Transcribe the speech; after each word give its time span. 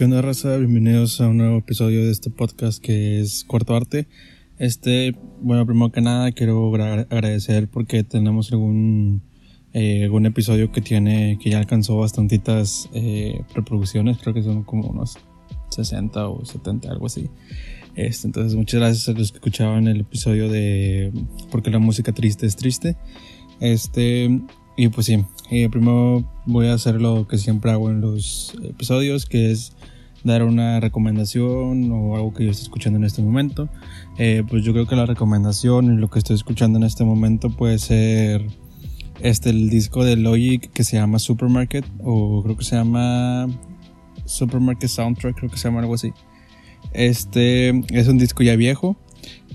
¿Qué 0.00 0.04
onda, 0.04 0.22
raza? 0.22 0.56
Bienvenidos 0.56 1.20
a 1.20 1.28
un 1.28 1.36
nuevo 1.36 1.58
episodio 1.58 2.02
de 2.02 2.10
este 2.10 2.30
podcast 2.30 2.82
que 2.82 3.20
es 3.20 3.44
Cuarto 3.44 3.76
Arte. 3.76 4.08
Este, 4.56 5.14
bueno, 5.42 5.66
primero 5.66 5.92
que 5.92 6.00
nada 6.00 6.32
quiero 6.32 6.74
agradecer 6.74 7.68
porque 7.68 8.02
tenemos 8.02 8.50
algún, 8.50 9.20
eh, 9.74 10.04
algún 10.04 10.24
episodio 10.24 10.72
que 10.72 10.80
tiene, 10.80 11.38
que 11.38 11.50
ya 11.50 11.58
alcanzó 11.58 11.98
bastantitas 11.98 12.88
eh, 12.94 13.42
reproducciones, 13.54 14.16
creo 14.16 14.32
que 14.32 14.42
son 14.42 14.64
como 14.64 14.88
unos 14.88 15.18
60 15.68 16.28
o 16.28 16.46
70, 16.46 16.90
algo 16.90 17.04
así. 17.04 17.28
Este, 17.94 18.26
entonces, 18.26 18.54
muchas 18.56 18.80
gracias 18.80 19.06
a 19.06 19.12
los 19.12 19.32
que 19.32 19.36
escuchaban 19.36 19.86
el 19.86 20.00
episodio 20.00 20.48
de 20.48 21.12
Porque 21.50 21.70
la 21.70 21.78
música 21.78 22.12
triste 22.12 22.46
es 22.46 22.56
triste. 22.56 22.96
Este, 23.60 24.30
y 24.80 24.88
pues 24.88 25.08
sí, 25.08 25.22
eh, 25.50 25.68
primero 25.68 26.24
voy 26.46 26.68
a 26.68 26.72
hacer 26.72 27.02
lo 27.02 27.28
que 27.28 27.36
siempre 27.36 27.70
hago 27.70 27.90
en 27.90 28.00
los 28.00 28.56
episodios, 28.64 29.26
que 29.26 29.50
es 29.50 29.74
dar 30.24 30.42
una 30.42 30.80
recomendación 30.80 31.92
o 31.92 32.16
algo 32.16 32.32
que 32.32 32.46
yo 32.46 32.50
esté 32.50 32.62
escuchando 32.62 32.98
en 32.98 33.04
este 33.04 33.20
momento. 33.20 33.68
Eh, 34.16 34.42
pues 34.48 34.64
yo 34.64 34.72
creo 34.72 34.86
que 34.86 34.96
la 34.96 35.04
recomendación 35.04 35.92
y 35.92 36.00
lo 36.00 36.08
que 36.08 36.18
estoy 36.18 36.34
escuchando 36.34 36.78
en 36.78 36.84
este 36.84 37.04
momento 37.04 37.50
puede 37.50 37.78
ser 37.78 38.46
este 39.20 39.50
el 39.50 39.68
disco 39.68 40.02
de 40.02 40.16
Logic 40.16 40.72
que 40.72 40.82
se 40.82 40.96
llama 40.96 41.18
Supermarket 41.18 41.84
o 42.02 42.42
creo 42.42 42.56
que 42.56 42.64
se 42.64 42.76
llama 42.76 43.48
Supermarket 44.24 44.88
Soundtrack, 44.88 45.36
creo 45.36 45.50
que 45.50 45.58
se 45.58 45.68
llama 45.68 45.80
algo 45.80 45.92
así. 45.92 46.14
Este 46.94 47.68
es 47.90 48.08
un 48.08 48.16
disco 48.16 48.42
ya 48.42 48.56
viejo, 48.56 48.96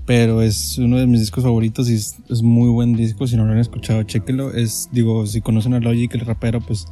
pero 0.06 0.42
es 0.42 0.78
uno 0.78 0.98
de 0.98 1.08
mis 1.08 1.20
discos 1.20 1.44
favoritos 1.44 1.90
y 1.90 1.96
es, 1.96 2.42
muy 2.44 2.70
buen 2.70 2.94
disco. 2.94 3.28
Si 3.28 3.36
no 3.36 3.46
lo 3.46 3.54
han 3.54 3.58
escuchado, 3.58 4.04
chequenlo. 4.04 4.54
Es, 4.54 4.90
digo, 4.92 5.26
si 5.26 5.42
conocen 5.42 5.74
a 5.74 5.80
Logic, 5.80 6.14
el 6.14 6.22
rapero, 6.22 6.62
pues 6.62 6.88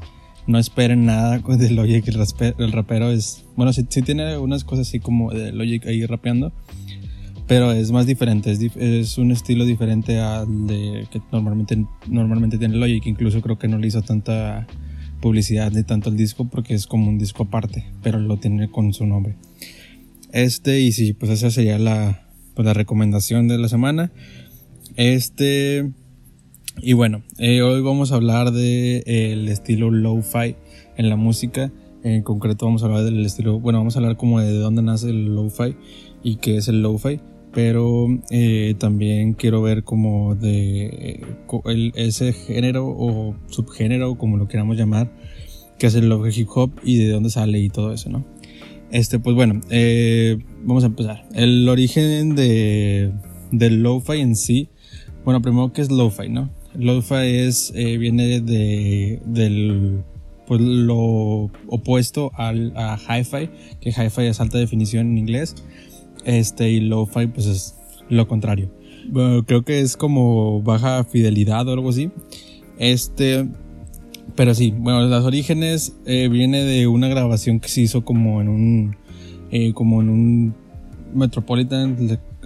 no 0.48 0.58
esperen 0.58 1.05
nada 1.05 1.38
de 1.58 1.70
Logic, 1.72 2.08
el, 2.08 2.20
el 2.58 2.72
rapero 2.72 3.12
es, 3.12 3.45
bueno, 3.55 3.72
sí, 3.73 3.84
tiene 3.84 4.38
unas 4.38 4.63
cosas 4.63 4.88
así 4.88 4.99
como 4.99 5.31
de 5.31 5.52
Logic 5.52 5.86
ahí 5.86 6.05
rapeando, 6.05 6.52
pero 7.47 7.72
es 7.72 7.92
más 7.92 8.05
diferente, 8.05 8.52
es, 8.52 8.59
es, 8.75 9.17
un 9.17 9.31
estilo 9.31 9.66
diferente 9.66 10.20
al 10.20 10.67
de 10.67 11.08
que 11.11 11.22
normalmente, 11.31 11.86
normalmente 12.08 12.58
tiene 12.58 12.77
Logic, 12.77 13.05
incluso 13.05 13.42
creo 13.42 13.58
que 13.58 13.67
no 13.67 13.77
le 13.77 13.88
hizo 13.88 14.02
tanta 14.02 14.67
publicidad 15.22 15.72
ni 15.72 15.83
tanto 15.83 16.09
el 16.09 16.17
disco 16.17 16.45
porque 16.50 16.73
es 16.73 16.88
como 16.88 17.08
un 17.08 17.17
disco 17.17 17.44
aparte, 17.44 17.86
pero 18.02 18.20
lo 18.20 18.38
tiene 18.38 18.70
con 18.70 18.94
su 18.94 19.05
nombre. 19.05 19.36
Este, 20.33 20.81
y 20.81 20.92
sí, 20.92 21.14
pues 21.14 21.31
esa 21.31 21.52
sería 21.52 21.77
la, 21.77 22.23
pues 22.54 22.66
la 22.66 22.73
recomendación 22.73 23.48
de 23.48 23.58
la 23.58 23.68
semana. 23.68 24.12
Este, 24.96 25.92
y 26.82 26.94
bueno, 26.94 27.23
eh, 27.38 27.62
hoy 27.62 27.82
vamos 27.82 28.12
a 28.12 28.16
hablar 28.16 28.52
del 28.52 29.04
de, 29.04 29.52
estilo 29.52 29.92
lo-fi 29.92 30.56
en 30.98 31.10
la 31.10 31.16
música. 31.16 31.72
En 32.04 32.22
concreto 32.23 32.66
vamos 32.66 32.84
a 32.84 32.88
hablar 32.88 33.04
del 33.04 33.26
estilo, 33.26 33.60
bueno, 33.60 33.80
vamos 33.80 33.95
a 33.95 34.00
hablar 34.00 34.18
como 34.18 34.40
de 34.40 34.54
dónde 34.54 34.82
nace 34.82 35.10
el 35.10 35.36
lo-fi 35.36 35.76
y 36.22 36.38
qué 36.38 36.58
es 36.58 36.68
el 36.68 36.82
lo-fi. 36.82 37.20
Pero 37.54 38.08
eh, 38.32 38.73
también 38.80 39.34
quiero 39.34 39.62
ver 39.62 39.84
como 39.84 40.34
de 40.34 41.22
el, 41.66 41.92
ese 41.95 42.34
género 42.34 42.88
o 42.88 43.36
subgénero, 43.48 44.17
como 44.17 44.38
lo 44.38 44.48
queramos 44.48 44.76
llamar, 44.76 45.12
que 45.78 45.86
es 45.86 45.95
el 45.95 46.10
lo 46.10 46.28
hip 46.28 46.48
hop 46.56 46.72
y 46.84 46.98
de 46.98 47.12
dónde 47.12 47.30
sale 47.30 47.60
y 47.60 47.70
todo 47.70 47.94
eso, 47.94 48.10
¿no? 48.10 48.26
Este, 48.90 49.20
pues 49.20 49.36
bueno, 49.36 49.62
eh, 49.70 50.40
vamos 50.64 50.83
a 50.83 50.88
empezar. 50.88 51.28
El 51.33 51.67
origen 51.69 52.36
de, 52.36 53.11
del 53.52 53.83
lo-fi 53.83 54.19
en 54.19 54.36
sí. 54.36 54.70
Bueno, 55.25 55.42
primero, 55.42 55.72
¿qué 55.73 55.81
es 55.81 55.92
lo-fi, 55.92 56.30
no? 56.30 56.50
Lo-fi 56.75 57.38
es, 57.38 57.72
eh, 57.75 57.97
viene 57.97 58.42
de, 58.42 59.22
del, 59.25 60.03
pues 60.47 60.61
lo 60.61 61.52
opuesto 61.67 62.31
al, 62.36 62.73
a 62.75 62.97
hi-fi, 62.97 63.50
que 63.80 63.89
hi-fi 63.89 64.23
es 64.23 64.39
alta 64.39 64.58
definición 64.58 65.08
en 65.08 65.17
inglés. 65.17 65.55
Este, 66.25 66.70
y 66.70 66.80
lo-fi, 66.80 67.27
pues 67.27 67.45
es 67.45 67.75
lo 68.09 68.27
contrario. 68.27 68.70
Bueno, 69.09 69.45
creo 69.45 69.64
que 69.64 69.81
es 69.81 69.98
como 69.98 70.61
baja 70.61 71.03
fidelidad 71.03 71.67
o 71.67 71.73
algo 71.73 71.89
así. 71.89 72.09
Este, 72.80 73.48
pero 74.36 74.55
sí, 74.55 74.73
bueno, 74.76 75.02
los 75.02 75.26
orígenes 75.26 75.95
eh, 76.05 76.27
viene 76.30 76.64
de 76.64 76.88
una 76.88 77.08
grabación 77.08 77.59
que 77.59 77.67
se 77.67 77.82
hizo 77.82 78.04
como 78.04 78.42
en 78.42 78.49
un, 78.49 78.95
eh, 79.53 79.71
como 79.71 80.02
en 80.02 80.09
un 80.09 80.55
Metropolitan, 81.14 81.95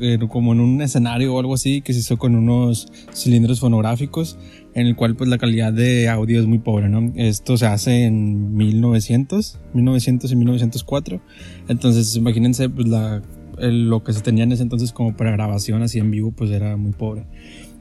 eh, 0.01 0.19
como 0.29 0.51
en 0.51 0.59
un 0.59 0.81
escenario 0.81 1.33
o 1.33 1.39
algo 1.39 1.53
así, 1.53 1.79
que 1.79 1.93
se 1.93 1.99
hizo 1.99 2.17
con 2.17 2.35
unos 2.35 2.91
cilindros 3.13 3.61
fonográficos, 3.61 4.37
en 4.73 4.87
el 4.87 4.97
cual 4.97 5.15
pues 5.15 5.29
la 5.29 5.37
calidad 5.37 5.71
de 5.71 6.09
audio 6.09 6.37
es 6.37 6.45
muy 6.47 6.59
pobre, 6.59 6.89
¿no? 6.89 7.13
Esto 7.15 7.55
se 7.55 7.65
hace 7.65 8.03
en 8.03 8.57
1900, 8.57 9.57
1900 9.73 10.31
y 10.33 10.35
1904, 10.35 11.21
entonces 11.69 12.13
imagínense 12.17 12.67
pues 12.67 12.89
la, 12.89 13.21
lo 13.57 14.03
que 14.03 14.11
se 14.11 14.19
tenía 14.19 14.43
en 14.43 14.51
ese 14.51 14.63
entonces 14.63 14.91
como 14.91 15.15
para 15.15 15.31
grabación 15.31 15.83
así 15.83 15.99
en 15.99 16.11
vivo 16.11 16.31
pues 16.31 16.51
era 16.51 16.75
muy 16.75 16.91
pobre. 16.91 17.25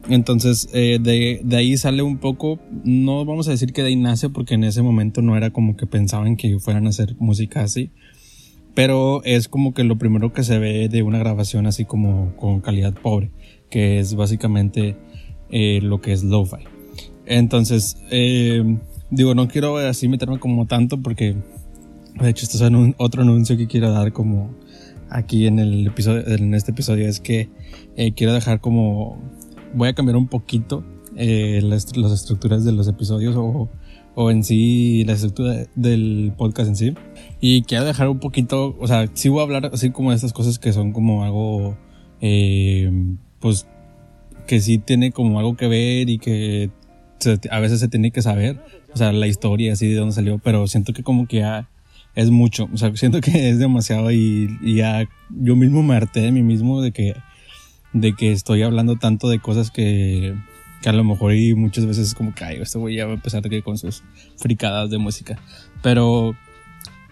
Entonces, 0.08 0.68
eh, 0.72 1.00
de, 1.02 1.40
de, 1.42 1.56
ahí 1.56 1.76
sale 1.76 2.00
un 2.02 2.18
poco, 2.18 2.60
no 2.84 3.24
vamos 3.24 3.48
a 3.48 3.50
decir 3.50 3.72
que 3.72 3.82
de 3.82 3.88
ahí 3.88 3.96
nace, 3.96 4.30
porque 4.30 4.54
en 4.54 4.62
ese 4.62 4.82
momento 4.82 5.20
no 5.20 5.36
era 5.36 5.50
como 5.50 5.76
que 5.76 5.88
pensaban 5.88 6.36
que 6.36 6.60
fueran 6.60 6.86
a 6.86 6.90
hacer 6.90 7.16
música 7.18 7.62
así, 7.62 7.90
pero 8.76 9.22
es 9.24 9.48
como 9.48 9.74
que 9.74 9.82
lo 9.82 9.96
primero 9.96 10.32
que 10.32 10.44
se 10.44 10.58
ve 10.58 10.88
de 10.88 11.02
una 11.02 11.18
grabación 11.18 11.66
así 11.66 11.84
como 11.84 12.36
con 12.36 12.60
calidad 12.60 12.94
pobre, 12.94 13.32
que 13.70 13.98
es 13.98 14.14
básicamente 14.14 14.96
eh, 15.50 15.80
lo 15.82 16.00
que 16.00 16.12
es 16.12 16.22
lo-fi. 16.22 16.62
Entonces, 17.24 17.96
eh, 18.10 18.78
digo, 19.10 19.34
no 19.34 19.48
quiero 19.48 19.78
así 19.78 20.06
meterme 20.06 20.38
como 20.38 20.66
tanto, 20.66 21.02
porque 21.02 21.34
de 22.20 22.28
hecho, 22.28 22.44
esto 22.44 22.64
es 22.64 22.94
otro 22.98 23.22
anuncio 23.22 23.56
que 23.56 23.66
quiero 23.66 23.90
dar 23.90 24.12
como 24.12 24.54
aquí 25.10 25.46
en 25.46 25.58
el 25.58 25.86
episodio, 25.86 26.26
en 26.28 26.54
este 26.54 26.70
episodio, 26.70 27.08
es 27.08 27.18
que 27.18 27.48
quiero 28.14 28.34
dejar 28.34 28.60
como 28.60 29.18
voy 29.74 29.88
a 29.88 29.94
cambiar 29.94 30.16
un 30.16 30.28
poquito 30.28 30.84
eh, 31.16 31.60
las, 31.62 31.86
estructuras 32.12 32.64
de 32.66 32.72
los 32.72 32.88
episodios 32.88 33.34
o, 33.36 33.70
o, 34.16 34.30
en 34.30 34.42
sí 34.42 35.04
la 35.04 35.12
estructura 35.12 35.66
del 35.74 36.32
podcast 36.36 36.68
en 36.68 36.76
sí. 36.76 36.94
Y 37.40 37.62
quiero 37.62 37.84
dejar 37.84 38.08
un 38.08 38.18
poquito, 38.18 38.76
o 38.80 38.86
sea, 38.86 39.08
sí 39.14 39.28
voy 39.28 39.40
a 39.40 39.42
hablar 39.44 39.70
así 39.72 39.90
como 39.90 40.10
de 40.10 40.16
estas 40.16 40.32
cosas 40.32 40.58
que 40.58 40.72
son 40.72 40.92
como 40.92 41.24
algo, 41.24 41.76
eh, 42.20 42.90
pues, 43.40 43.66
que 44.46 44.60
sí 44.60 44.78
tiene 44.78 45.12
como 45.12 45.38
algo 45.38 45.56
que 45.56 45.68
ver 45.68 46.08
y 46.08 46.18
que 46.18 46.70
a 47.50 47.60
veces 47.60 47.80
se 47.80 47.88
tiene 47.88 48.10
que 48.10 48.22
saber, 48.22 48.60
o 48.92 48.96
sea, 48.96 49.12
la 49.12 49.26
historia 49.26 49.72
así 49.72 49.88
de 49.88 49.96
dónde 49.96 50.14
salió, 50.14 50.38
pero 50.38 50.66
siento 50.66 50.92
que 50.92 51.02
como 51.02 51.26
que 51.26 51.38
ya 51.38 51.68
es 52.14 52.30
mucho, 52.30 52.68
o 52.72 52.76
sea, 52.76 52.94
siento 52.96 53.20
que 53.20 53.50
es 53.50 53.58
demasiado 53.58 54.10
y, 54.10 54.56
y 54.62 54.76
ya 54.76 55.08
yo 55.30 55.56
mismo 55.56 55.82
me 55.82 55.96
harté 55.96 56.20
de 56.20 56.32
mí 56.32 56.42
mismo 56.42 56.80
de 56.80 56.92
que 56.92 57.14
de 57.92 58.14
que 58.14 58.32
estoy 58.32 58.62
hablando 58.62 58.96
tanto 58.96 59.28
de 59.28 59.38
cosas 59.38 59.70
que, 59.70 60.34
que 60.86 60.90
a 60.90 60.92
lo 60.92 61.02
mejor 61.02 61.34
y 61.34 61.52
muchas 61.56 61.84
veces 61.84 62.06
es 62.06 62.14
como 62.14 62.32
que, 62.32 62.44
ay, 62.44 62.58
este 62.60 62.78
güey 62.78 62.94
ya 62.94 63.06
va 63.06 63.10
a 63.10 63.14
empezar 63.16 63.42
con 63.64 63.76
sus 63.76 64.04
fricadas 64.36 64.88
de 64.88 64.98
música. 64.98 65.36
Pero, 65.82 66.36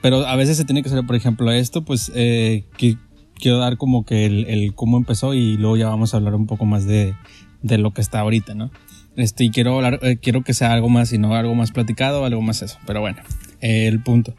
pero 0.00 0.24
a 0.24 0.36
veces 0.36 0.56
se 0.56 0.64
tiene 0.64 0.80
que 0.80 0.90
hacer, 0.90 1.04
por 1.04 1.16
ejemplo, 1.16 1.50
esto, 1.50 1.84
pues 1.84 2.12
eh, 2.14 2.66
que, 2.76 2.96
quiero 3.34 3.58
dar 3.58 3.76
como 3.76 4.04
que 4.04 4.26
el, 4.26 4.46
el, 4.46 4.76
cómo 4.76 4.96
empezó 4.96 5.34
y 5.34 5.56
luego 5.56 5.76
ya 5.76 5.88
vamos 5.88 6.14
a 6.14 6.18
hablar 6.18 6.36
un 6.36 6.46
poco 6.46 6.66
más 6.66 6.86
de, 6.86 7.16
de 7.62 7.78
lo 7.78 7.92
que 7.92 8.00
está 8.00 8.20
ahorita, 8.20 8.54
¿no? 8.54 8.70
Este, 9.16 9.42
y 9.42 9.50
quiero 9.50 9.74
hablar, 9.74 9.98
eh, 10.02 10.18
quiero 10.18 10.44
que 10.44 10.54
sea 10.54 10.72
algo 10.72 10.88
más 10.88 11.12
y 11.12 11.18
no 11.18 11.34
algo 11.34 11.56
más 11.56 11.72
platicado, 11.72 12.24
algo 12.24 12.42
más 12.42 12.62
eso. 12.62 12.78
Pero 12.86 13.00
bueno, 13.00 13.22
el 13.60 14.00
punto 14.04 14.36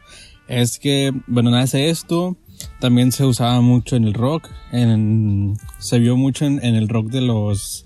es 0.48 0.78
que, 0.78 1.12
bueno, 1.26 1.50
nace 1.50 1.90
esto, 1.90 2.38
también 2.80 3.12
se 3.12 3.26
usaba 3.26 3.60
mucho 3.60 3.96
en 3.96 4.04
el 4.04 4.14
rock, 4.14 4.48
en, 4.72 5.58
se 5.78 5.98
vio 5.98 6.16
mucho 6.16 6.46
en, 6.46 6.62
el 6.62 6.88
rock 6.88 7.08
de 7.08 7.20
los 7.20 7.84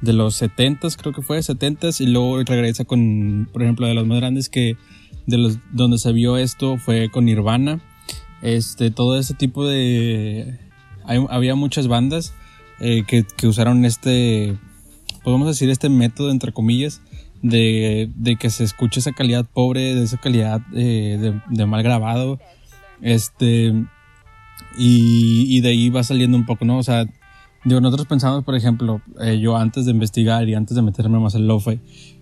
de 0.00 0.12
los 0.12 0.40
70s, 0.40 0.96
creo 0.96 1.12
que 1.12 1.22
fue 1.22 1.38
70s, 1.38 2.00
y 2.00 2.06
luego 2.06 2.42
regresa 2.42 2.84
con, 2.84 3.48
por 3.52 3.62
ejemplo, 3.62 3.86
de 3.86 3.94
los 3.94 4.06
más 4.06 4.18
grandes 4.18 4.48
que 4.48 4.76
de 5.26 5.38
los 5.38 5.58
donde 5.72 5.98
se 5.98 6.12
vio 6.12 6.36
esto 6.36 6.78
fue 6.78 7.10
con 7.10 7.26
Nirvana. 7.26 7.80
Este, 8.40 8.90
todo 8.90 9.18
ese 9.18 9.34
tipo 9.34 9.66
de 9.66 10.58
había 11.04 11.54
muchas 11.54 11.88
bandas 11.88 12.34
eh, 12.80 13.02
que, 13.06 13.46
usaron 13.46 13.84
este, 13.84 14.56
podemos 15.24 15.48
decir 15.48 15.70
este 15.70 15.88
método 15.88 16.30
entre 16.30 16.52
comillas 16.52 17.00
de, 17.42 18.10
que 18.38 18.50
se 18.50 18.64
escuche 18.64 19.00
esa 19.00 19.12
calidad 19.12 19.46
pobre, 19.46 19.94
de 19.94 20.04
esa 20.04 20.18
calidad 20.18 20.60
eh, 20.74 21.18
de, 21.20 21.40
de 21.48 21.66
mal 21.66 21.82
grabado, 21.82 22.38
este 23.00 23.72
y, 24.78 25.60
de 25.60 25.70
ahí 25.70 25.90
va 25.90 26.04
saliendo 26.04 26.36
un 26.36 26.46
poco, 26.46 26.64
¿no? 26.64 26.78
O 26.78 26.82
sea, 26.82 27.06
digo, 27.64 27.80
nosotros 27.80 28.06
pensamos, 28.06 28.44
por 28.44 28.54
ejemplo, 28.54 29.00
eh, 29.20 29.38
yo 29.40 29.56
antes 29.56 29.84
de 29.84 29.92
investigar 29.92 30.48
y 30.48 30.54
antes 30.54 30.74
de 30.76 30.82
meterme 30.82 31.18
más 31.18 31.34
en 31.34 31.46
lo-fi, 31.46 31.80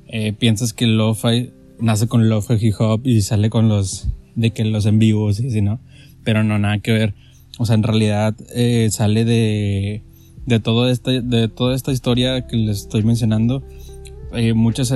eh, 0.09 0.33
piensas 0.33 0.73
que 0.73 0.87
lo-fi 0.87 1.51
nace 1.79 2.07
con 2.07 2.29
lo-fi 2.29 2.55
hip 2.61 2.75
hop 2.79 3.07
y 3.07 3.23
sale 3.23 3.51
con 3.51 3.69
los, 3.69 4.09
de 4.35 4.51
que 4.51 4.65
los 4.65 4.87
en 4.87 4.99
vivos 4.99 5.41
y 5.41 5.49
así, 5.49 5.61
¿no? 5.61 5.81
Pero 6.25 6.43
no, 6.43 6.59
nada 6.59 6.79
que 6.79 6.93
ver. 6.93 7.15
O 7.59 7.67
sea, 7.67 7.75
en 7.75 7.83
realidad 7.83 8.35
eh, 8.55 8.89
sale 8.91 9.25
de, 9.25 10.03
de, 10.47 10.61
todo 10.61 10.89
este, 10.89 11.23
de 11.23 11.49
toda 11.49 11.75
esta 11.75 11.93
historia 11.93 12.47
que 12.47 12.57
les 12.57 12.83
estoy 12.83 13.03
mencionando. 13.03 13.63
muchas, 14.55 14.93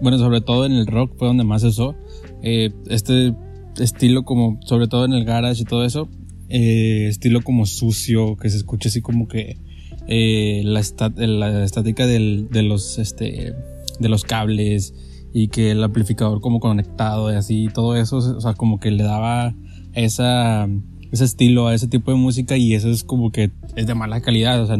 bueno, 0.00 0.18
sobre 0.18 0.40
todo 0.40 0.64
en 0.64 0.72
el 0.72 0.86
rock 0.86 1.12
fue 1.18 1.28
donde 1.28 1.44
más 1.44 1.64
eso. 1.64 1.94
este 2.42 3.34
estilo 3.78 4.24
como, 4.24 4.58
sobre 4.64 4.88
todo 4.88 5.04
en 5.04 5.12
el 5.12 5.24
garage 5.24 5.62
y 5.62 5.64
todo 5.64 5.84
eso, 5.84 6.08
eh, 6.48 7.06
estilo 7.08 7.42
como 7.42 7.66
sucio, 7.66 8.36
que 8.36 8.50
se 8.50 8.56
escuche 8.56 8.88
así 8.88 9.00
como 9.00 9.28
que 9.28 9.58
eh, 10.06 10.62
la, 10.64 10.82
la, 11.16 11.64
estática 11.64 12.06
del, 12.06 12.48
de 12.50 12.62
los, 12.62 12.98
este, 12.98 13.54
de 14.00 14.08
los 14.08 14.24
cables 14.24 14.94
y 15.34 15.48
que 15.48 15.70
el 15.70 15.84
amplificador 15.84 16.40
como 16.40 16.60
conectado 16.60 17.32
y 17.32 17.36
así, 17.36 17.68
todo 17.72 17.96
eso, 17.96 18.16
o 18.16 18.40
sea, 18.40 18.54
como 18.54 18.80
que 18.80 18.90
le 18.90 19.02
daba 19.02 19.54
esa, 19.92 20.66
ese 21.12 21.24
estilo 21.24 21.68
a 21.68 21.74
ese 21.74 21.88
tipo 21.88 22.10
de 22.10 22.16
música 22.16 22.56
y 22.56 22.74
eso 22.74 22.90
es 22.90 23.04
como 23.04 23.30
que 23.30 23.50
es 23.76 23.86
de 23.86 23.94
mala 23.94 24.20
calidad, 24.20 24.62
o 24.62 24.66
sea, 24.66 24.78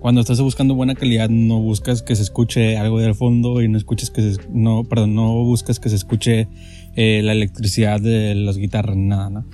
cuando 0.00 0.22
estás 0.22 0.40
buscando 0.40 0.74
buena 0.74 0.94
calidad 0.94 1.28
no 1.28 1.60
buscas 1.60 2.02
que 2.02 2.16
se 2.16 2.22
escuche 2.22 2.78
algo 2.78 3.00
del 3.00 3.14
fondo 3.14 3.60
y 3.60 3.68
no 3.68 3.76
escuches 3.76 4.10
que 4.10 4.22
se, 4.22 4.40
no, 4.50 4.84
perdón, 4.84 5.14
no 5.14 5.44
buscas 5.44 5.78
que 5.78 5.90
se 5.90 5.96
escuche 5.96 6.48
eh, 6.96 7.20
la 7.22 7.32
electricidad 7.32 8.00
de 8.00 8.34
las 8.34 8.56
guitarras, 8.56 8.96
nada, 8.96 9.28
¿no? 9.30 9.44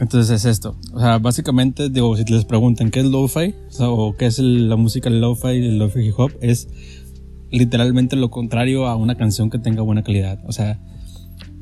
Entonces 0.00 0.30
es 0.30 0.44
esto. 0.44 0.76
O 0.92 1.00
sea, 1.00 1.18
básicamente, 1.18 1.90
digo, 1.90 2.16
si 2.16 2.24
les 2.24 2.44
preguntan 2.44 2.90
qué 2.90 3.00
es 3.00 3.06
lo-fi 3.06 3.54
o, 3.80 4.14
qué 4.16 4.26
es 4.26 4.38
la 4.38 4.76
música 4.76 5.10
lo-fi, 5.10 5.48
el 5.48 5.78
lo-fi 5.78 6.00
hip 6.00 6.14
hop, 6.16 6.32
es 6.40 6.68
literalmente 7.50 8.16
lo 8.16 8.30
contrario 8.30 8.86
a 8.86 8.96
una 8.96 9.16
canción 9.16 9.50
que 9.50 9.58
tenga 9.58 9.82
buena 9.82 10.02
calidad. 10.04 10.40
O 10.46 10.52
sea, 10.52 10.80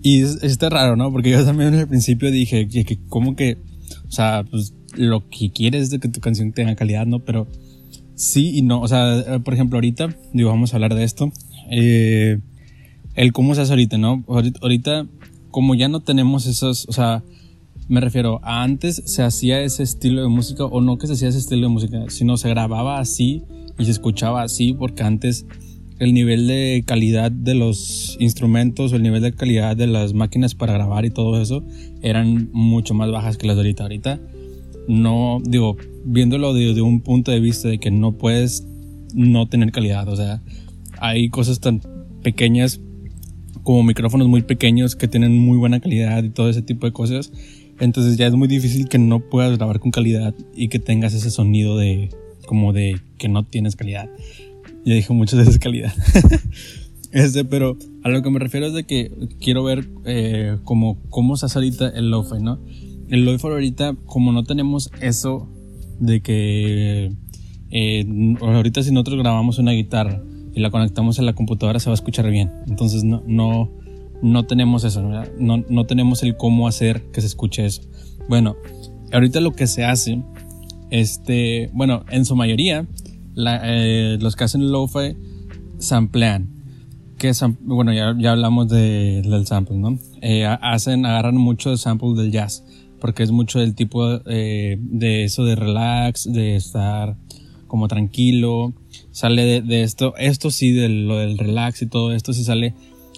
y 0.03 0.23
es, 0.23 0.43
está 0.43 0.69
raro, 0.69 0.97
¿no? 0.97 1.11
Porque 1.11 1.31
yo 1.31 1.45
también 1.45 1.75
el 1.75 1.89
principio 1.89 2.31
dije 2.31 2.69
que, 2.69 2.85
que 2.85 2.99
como 3.09 3.37
que, 3.37 3.59
o 4.07 4.11
sea, 4.11 4.45
pues 4.51 4.75
lo 4.95 5.29
que 5.29 5.51
quieres 5.51 5.85
es 5.85 5.91
de 5.91 5.99
que 5.99 6.09
tu 6.09 6.21
canción 6.21 6.53
tenga 6.53 6.77
calidad, 6.77 7.07
¿no? 7.07 7.21
Pero 7.21 7.47
sí 8.15 8.57
y 8.57 8.63
no. 8.63 8.81
O 8.81 8.89
sea, 8.89 9.19
eh, 9.19 9.41
por 9.41 9.55
ejemplo, 9.55 9.79
ahorita, 9.79 10.15
digo, 10.33 10.51
vamos 10.51 10.73
a 10.73 10.77
hablar 10.77 10.95
de 10.95 11.05
esto. 11.05 11.33
Eh, 11.71 12.39
el 13.15 13.33
cómo 13.33 13.55
se 13.55 13.63
hace 13.63 13.73
ahorita, 13.73 13.97
¿no? 13.99 14.25
Ahorita, 14.29 15.07
como 15.51 15.75
ya 15.75 15.89
no 15.89 16.01
tenemos 16.01 16.47
esos, 16.47 16.87
o 16.89 16.93
sea, 16.93 17.23
me 17.89 18.01
refiero 18.01 18.41
a 18.43 18.63
antes 18.63 19.03
se 19.05 19.23
hacía 19.23 19.61
ese 19.63 19.83
estilo 19.83 20.23
de 20.23 20.29
música 20.29 20.65
o 20.65 20.81
no 20.81 20.99
que 20.99 21.07
se 21.07 21.13
hacía 21.15 21.29
ese 21.29 21.39
estilo 21.39 21.63
de 21.63 21.73
música, 21.73 22.05
sino 22.09 22.37
se 22.37 22.49
grababa 22.49 22.99
así 22.99 23.45
y 23.79 23.85
se 23.85 23.91
escuchaba 23.91 24.43
así 24.43 24.73
porque 24.73 25.03
antes 25.03 25.47
el 25.99 26.13
nivel 26.13 26.47
de 26.47 26.83
calidad 26.87 27.31
de 27.31 27.55
los 27.55 28.17
instrumentos 28.21 28.93
el 28.93 29.03
nivel 29.03 29.23
de 29.23 29.33
calidad 29.33 29.77
de 29.77 29.87
las 29.87 30.15
máquinas 30.15 30.55
para 30.55 30.75
grabar 30.75 31.05
y 31.05 31.11
todo 31.11 31.41
eso 31.41 31.65
eran 32.03 32.51
mucho 32.53 32.93
más 32.95 33.11
bajas 33.11 33.39
que 33.39 33.47
las 33.47 33.57
de 33.57 33.63
ahorita. 33.63 33.83
Ahorita 33.85 34.21
no, 34.89 35.41
digo, 35.45 35.77
viéndolo 36.05 36.55
desde 36.55 36.83
un 36.83 37.01
punto 37.01 37.31
de 37.31 37.41
vista 37.41 37.69
de 37.69 37.79
que 37.79 37.91
no 37.91 38.13
puedes 38.13 38.67
no 39.15 39.49
tener 39.49 39.73
calidad, 39.73 40.09
o 40.09 40.17
sea, 40.17 40.43
hay 40.99 41.29
cosas 41.29 41.61
tan 41.61 41.81
pequeñas 42.23 42.81
como 43.63 43.83
micrófonos 43.83 44.29
muy 44.29 44.43
pequeños 44.43 44.95
que 44.95 45.09
tienen 45.09 45.37
muy 45.39 45.57
buena 45.57 45.81
calidad 45.81 46.23
y 46.23 46.31
todo 46.31 46.49
ese 46.49 46.63
tipo 46.63 46.87
de 46.87 46.93
cosas 46.93 47.33
entonces 47.81 48.17
ya 48.17 48.27
es 48.27 48.35
muy 48.35 48.49
difícil 48.49 48.89
que 48.89 48.99
no 48.99 49.21
puedas 49.21 49.57
grabar 49.57 49.81
con 49.81 49.91
calidad 49.91 50.35
y 50.55 50.69
que 50.69 50.79
tengas 50.79 51.15
ese 51.15 51.31
sonido 51.31 51.77
de 51.77 52.11
como 52.47 52.73
de 52.73 53.01
que 53.19 53.29
no 53.29 53.45
tienes 53.45 53.77
calidad. 53.77 54.09
Ya 54.85 54.95
dije 54.95 55.13
muchas 55.13 55.41
veces 55.41 55.59
calidad. 55.59 55.93
este, 57.13 57.45
pero 57.45 57.77
a 58.03 58.09
lo 58.09 58.23
que 58.23 58.31
me 58.31 58.39
refiero 58.39 58.67
es 58.67 58.73
de 58.73 58.85
que 58.85 59.13
quiero 59.41 59.65
ver 59.65 59.89
eh, 60.05 60.59
como 60.65 60.99
cómo 61.11 61.37
se 61.37 61.47
hace 61.47 61.59
ahorita 61.59 61.89
el 61.89 62.11
lo-fi, 62.11 62.41
¿no? 62.41 62.61
El 63.09 63.25
lo-fi 63.25 63.49
ahorita, 63.49 63.97
como 64.07 64.33
no 64.33 64.45
tenemos 64.45 64.91
eso 65.01 65.49
de 65.99 66.21
que 66.21 67.13
eh, 67.71 68.37
ahorita 68.41 68.83
si 68.83 68.93
nosotros 68.93 69.19
grabamos 69.19 69.59
una 69.59 69.73
guitarra 69.73 70.23
y 70.55 70.61
la 70.61 70.71
conectamos 70.71 71.19
a 71.19 71.23
la 71.23 71.35
computadora 71.35 71.81
se 71.81 71.91
va 71.91 71.95
a 71.95 71.97
escuchar 71.97 72.31
bien. 72.31 72.51
Entonces 72.67 73.05
no, 73.05 73.23
no, 73.27 73.71
no 74.23 74.47
tenemos 74.47 74.85
eso, 74.85 75.03
¿no? 75.03 75.65
no, 75.69 75.87
tenemos 75.87 76.23
el 76.23 76.37
cómo 76.37 76.69
hacer 76.69 77.11
que 77.13 77.21
se 77.21 77.27
escuche 77.27 77.65
eso. 77.65 77.83
Bueno, 78.29 78.57
ahorita 79.13 79.41
lo 79.41 79.53
que 79.53 79.67
se 79.67 79.85
hace, 79.85 80.23
este, 80.91 81.71
bueno, 81.73 82.05
en 82.11 82.25
su 82.25 82.37
mayoría, 82.37 82.87
eh, 83.37 84.19
los 84.21 84.37
que 84.37 84.45
hacen 84.45 84.71
lo-fi 84.71 85.17
samplean. 85.79 86.49
Que 87.19 87.33
bueno, 87.61 87.95
ya, 87.95 88.15
ya 88.19 88.33
hablamos 88.33 88.69
de, 88.69 89.23
del 89.23 89.47
sample, 89.47 89.79
¿no? 89.79 89.99
Eh, 90.21 90.45
hacen, 90.45 91.07
agarran 91.07 91.37
mucho 91.37 91.71
de 91.71 91.79
sample 91.79 92.13
del 92.15 92.31
jazz, 92.31 92.65
porque 93.01 93.23
es 93.23 93.31
mucho 93.31 93.59
del 93.59 93.75
tipo 93.75 94.21
eh, 94.27 94.77
de 94.81 95.25
eso 95.25 95.45
de 95.45 95.57
relax, 95.57 96.31
de 96.31 96.57
estar 96.57 97.17
como 97.67 97.89
tranquilo. 97.89 98.75
Sale 99.13 99.63
de, 99.63 99.83
esto, 99.83 100.15
esto 100.19 100.51
sí, 100.51 100.73
de 100.73 100.89
lo 100.89 101.19
del 101.19 101.39
relax 101.39 101.83
y 101.83 101.87
todo 101.87 102.13
esto, 102.13 102.35
se 102.35 102.45
sale 102.45 102.75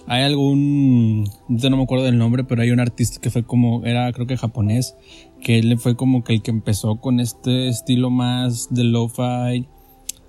hay 0.09 0.23
algún, 0.23 1.29
no 1.47 1.77
me 1.77 1.83
acuerdo 1.83 2.05
del 2.05 2.17
nombre, 2.17 2.43
pero 2.43 2.63
hay 2.63 2.71
un 2.71 2.79
artista 2.79 3.21
que 3.21 3.29
fue 3.29 3.43
como, 3.43 3.85
era 3.85 4.11
creo 4.11 4.25
que 4.25 4.37
japonés, 4.37 4.95
que 5.39 5.59
él 5.59 5.77
fue 5.77 5.95
como 5.95 6.23
que 6.23 6.33
el 6.33 6.41
que 6.41 6.49
empezó 6.49 6.95
con 6.95 7.19
este 7.19 7.67
estilo 7.67 8.09
más 8.09 8.73
de 8.73 8.85
lo-fi, 8.85 9.67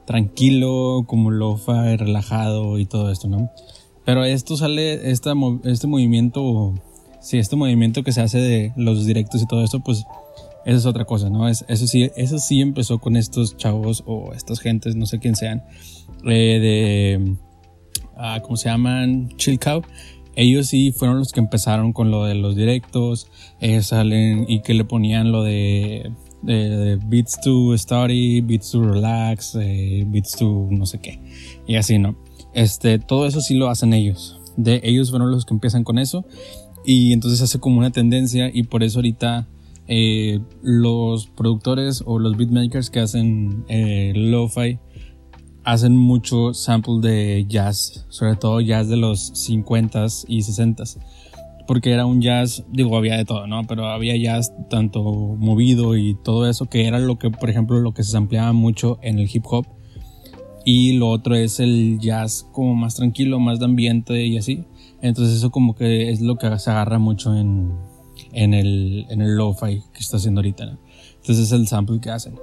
tranquilo, 0.04 1.04
como 1.06 1.30
lo-fi, 1.30 1.96
relajado 1.96 2.78
y 2.78 2.84
todo 2.84 3.10
esto, 3.10 3.28
¿no? 3.28 3.50
Pero 4.04 4.22
esto 4.24 4.58
sale, 4.58 5.10
esta, 5.10 5.32
este 5.64 5.86
movimiento, 5.86 6.74
sí, 7.22 7.38
este 7.38 7.56
movimiento 7.56 8.02
que 8.02 8.12
se 8.12 8.20
hace 8.20 8.38
de 8.38 8.74
los 8.76 9.06
directos 9.06 9.40
y 9.40 9.46
todo 9.46 9.64
esto, 9.64 9.80
pues 9.80 10.04
eso 10.66 10.76
es 10.76 10.84
otra 10.84 11.06
cosa, 11.06 11.30
¿no? 11.30 11.48
Es, 11.48 11.64
eso, 11.68 11.86
sí, 11.86 12.10
eso 12.16 12.38
sí 12.38 12.60
empezó 12.60 12.98
con 12.98 13.16
estos 13.16 13.56
chavos 13.56 14.04
o 14.06 14.34
estas 14.34 14.60
gentes, 14.60 14.94
no 14.94 15.06
sé 15.06 15.20
quién 15.20 15.36
sean, 15.36 15.62
eh, 16.26 16.58
de 16.60 17.36
¿cómo 18.42 18.56
se 18.56 18.68
llaman? 18.68 19.28
Chill 19.36 19.58
Cow. 19.58 19.82
Ellos 20.36 20.68
sí 20.68 20.92
fueron 20.92 21.18
los 21.18 21.32
que 21.32 21.40
empezaron 21.40 21.92
con 21.92 22.10
lo 22.10 22.24
de 22.24 22.34
los 22.34 22.54
directos, 22.54 23.26
ellos 23.60 23.86
salen 23.86 24.46
y 24.48 24.62
que 24.62 24.74
le 24.74 24.84
ponían 24.84 25.32
lo 25.32 25.42
de, 25.42 26.12
beats 26.42 27.40
to 27.42 27.76
study, 27.76 28.40
beats 28.40 28.70
to 28.70 28.82
relax, 28.82 29.56
eh, 29.60 30.04
beats 30.06 30.36
to 30.36 30.68
no 30.70 30.86
sé 30.86 30.98
qué. 31.00 31.20
Y 31.66 31.74
así, 31.76 31.98
¿no? 31.98 32.16
Este, 32.54 32.98
todo 32.98 33.26
eso 33.26 33.40
sí 33.40 33.54
lo 33.54 33.68
hacen 33.68 33.92
ellos. 33.92 34.40
De 34.56 34.80
ellos 34.84 35.10
fueron 35.10 35.30
los 35.30 35.44
que 35.44 35.54
empiezan 35.54 35.84
con 35.84 35.98
eso. 35.98 36.24
Y 36.84 37.12
entonces 37.12 37.42
hace 37.42 37.58
como 37.58 37.78
una 37.78 37.90
tendencia 37.90 38.50
y 38.52 38.62
por 38.62 38.82
eso 38.82 38.98
ahorita 38.98 39.48
eh, 39.86 40.40
los 40.62 41.26
productores 41.26 42.02
o 42.06 42.18
los 42.18 42.36
beatmakers 42.36 42.90
que 42.90 43.00
hacen 43.00 43.64
eh, 43.68 44.12
lo-fi 44.14 44.78
hacen 45.70 45.96
mucho 45.96 46.52
sample 46.52 47.00
de 47.00 47.46
jazz, 47.48 48.04
sobre 48.08 48.36
todo 48.36 48.60
jazz 48.60 48.88
de 48.88 48.96
los 48.96 49.32
50s 49.32 50.24
y 50.26 50.40
60s. 50.40 50.98
Porque 51.66 51.92
era 51.92 52.06
un 52.06 52.20
jazz, 52.20 52.64
digo, 52.72 52.96
había 52.96 53.16
de 53.16 53.24
todo, 53.24 53.46
¿no? 53.46 53.62
Pero 53.68 53.86
había 53.86 54.16
jazz 54.16 54.52
tanto 54.68 55.02
movido 55.02 55.96
y 55.96 56.16
todo 56.24 56.48
eso, 56.48 56.66
que 56.66 56.86
era 56.86 56.98
lo 56.98 57.18
que, 57.18 57.30
por 57.30 57.48
ejemplo, 57.48 57.78
lo 57.78 57.94
que 57.94 58.02
se 58.02 58.16
ampliaba 58.16 58.52
mucho 58.52 58.98
en 59.02 59.20
el 59.20 59.28
hip 59.32 59.44
hop. 59.46 59.66
Y 60.64 60.94
lo 60.94 61.08
otro 61.08 61.36
es 61.36 61.60
el 61.60 61.98
jazz 62.00 62.46
como 62.52 62.74
más 62.74 62.96
tranquilo, 62.96 63.38
más 63.38 63.60
de 63.60 63.66
ambiente 63.66 64.26
y 64.26 64.36
así. 64.36 64.64
Entonces 65.00 65.36
eso 65.36 65.50
como 65.50 65.74
que 65.74 66.10
es 66.10 66.20
lo 66.20 66.36
que 66.36 66.58
se 66.58 66.70
agarra 66.70 66.98
mucho 66.98 67.34
en, 67.36 67.72
en 68.32 68.54
el, 68.54 69.06
en 69.08 69.22
el 69.22 69.36
lo-fi 69.36 69.82
que 69.92 70.00
está 70.00 70.16
haciendo 70.16 70.40
ahorita, 70.40 70.66
¿no? 70.66 70.78
Entonces 71.20 71.46
es 71.46 71.52
el 71.52 71.68
sample 71.68 72.00
que 72.00 72.10
hacen. 72.10 72.34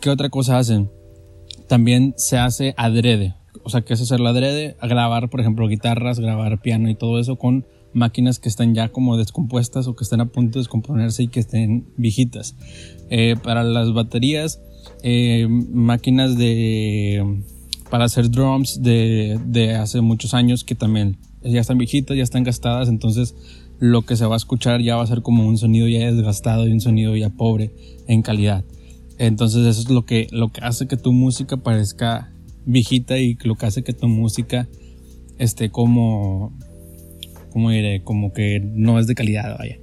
¿Qué 0.00 0.10
otra 0.10 0.28
cosa 0.28 0.58
hacen? 0.58 0.90
También 1.68 2.14
se 2.16 2.38
hace 2.38 2.74
adrede. 2.76 3.34
O 3.64 3.70
sea, 3.70 3.82
que 3.82 3.94
es 3.94 4.00
hacerlo 4.00 4.28
adrede, 4.28 4.76
grabar, 4.82 5.28
por 5.28 5.40
ejemplo, 5.40 5.66
guitarras, 5.68 6.20
grabar 6.20 6.60
piano 6.60 6.88
y 6.88 6.94
todo 6.94 7.18
eso 7.18 7.36
con 7.36 7.66
máquinas 7.92 8.38
que 8.38 8.48
están 8.48 8.74
ya 8.74 8.90
como 8.90 9.16
descompuestas 9.16 9.86
o 9.88 9.96
que 9.96 10.04
están 10.04 10.20
a 10.20 10.26
punto 10.26 10.58
de 10.58 10.60
descomponerse 10.60 11.24
y 11.24 11.28
que 11.28 11.40
estén 11.40 11.88
viejitas. 11.96 12.54
Eh, 13.10 13.36
para 13.42 13.64
las 13.64 13.92
baterías, 13.92 14.60
eh, 15.02 15.48
máquinas 15.48 16.36
de 16.36 17.42
para 17.90 18.04
hacer 18.04 18.30
drums 18.30 18.82
de, 18.82 19.38
de 19.46 19.74
hace 19.76 20.00
muchos 20.00 20.34
años 20.34 20.64
que 20.64 20.74
también 20.74 21.18
ya 21.42 21.60
están 21.60 21.78
viejitas, 21.78 22.16
ya 22.16 22.24
están 22.24 22.42
gastadas, 22.42 22.88
entonces 22.88 23.34
lo 23.78 24.02
que 24.02 24.16
se 24.16 24.26
va 24.26 24.34
a 24.34 24.38
escuchar 24.38 24.80
ya 24.80 24.96
va 24.96 25.02
a 25.02 25.06
ser 25.06 25.22
como 25.22 25.46
un 25.46 25.58
sonido 25.58 25.88
ya 25.88 26.10
desgastado 26.10 26.66
y 26.66 26.72
un 26.72 26.80
sonido 26.80 27.16
ya 27.16 27.30
pobre 27.30 27.72
en 28.06 28.22
calidad. 28.22 28.64
Entonces 29.18 29.66
eso 29.66 29.80
es 29.80 29.90
lo 29.90 30.04
que, 30.04 30.28
lo 30.30 30.50
que 30.50 30.60
hace 30.60 30.86
que 30.86 30.96
tu 30.96 31.12
música 31.12 31.56
parezca 31.56 32.32
viejita 32.66 33.18
y 33.18 33.38
lo 33.44 33.54
que 33.54 33.66
hace 33.66 33.82
que 33.82 33.92
tu 33.92 34.08
música 34.08 34.68
esté 35.38 35.70
como, 35.70 36.52
como 37.50 37.70
diré, 37.70 38.02
como 38.02 38.32
que 38.32 38.60
no 38.60 38.98
es 38.98 39.06
de 39.06 39.14
calidad, 39.14 39.56
vaya. 39.58 39.78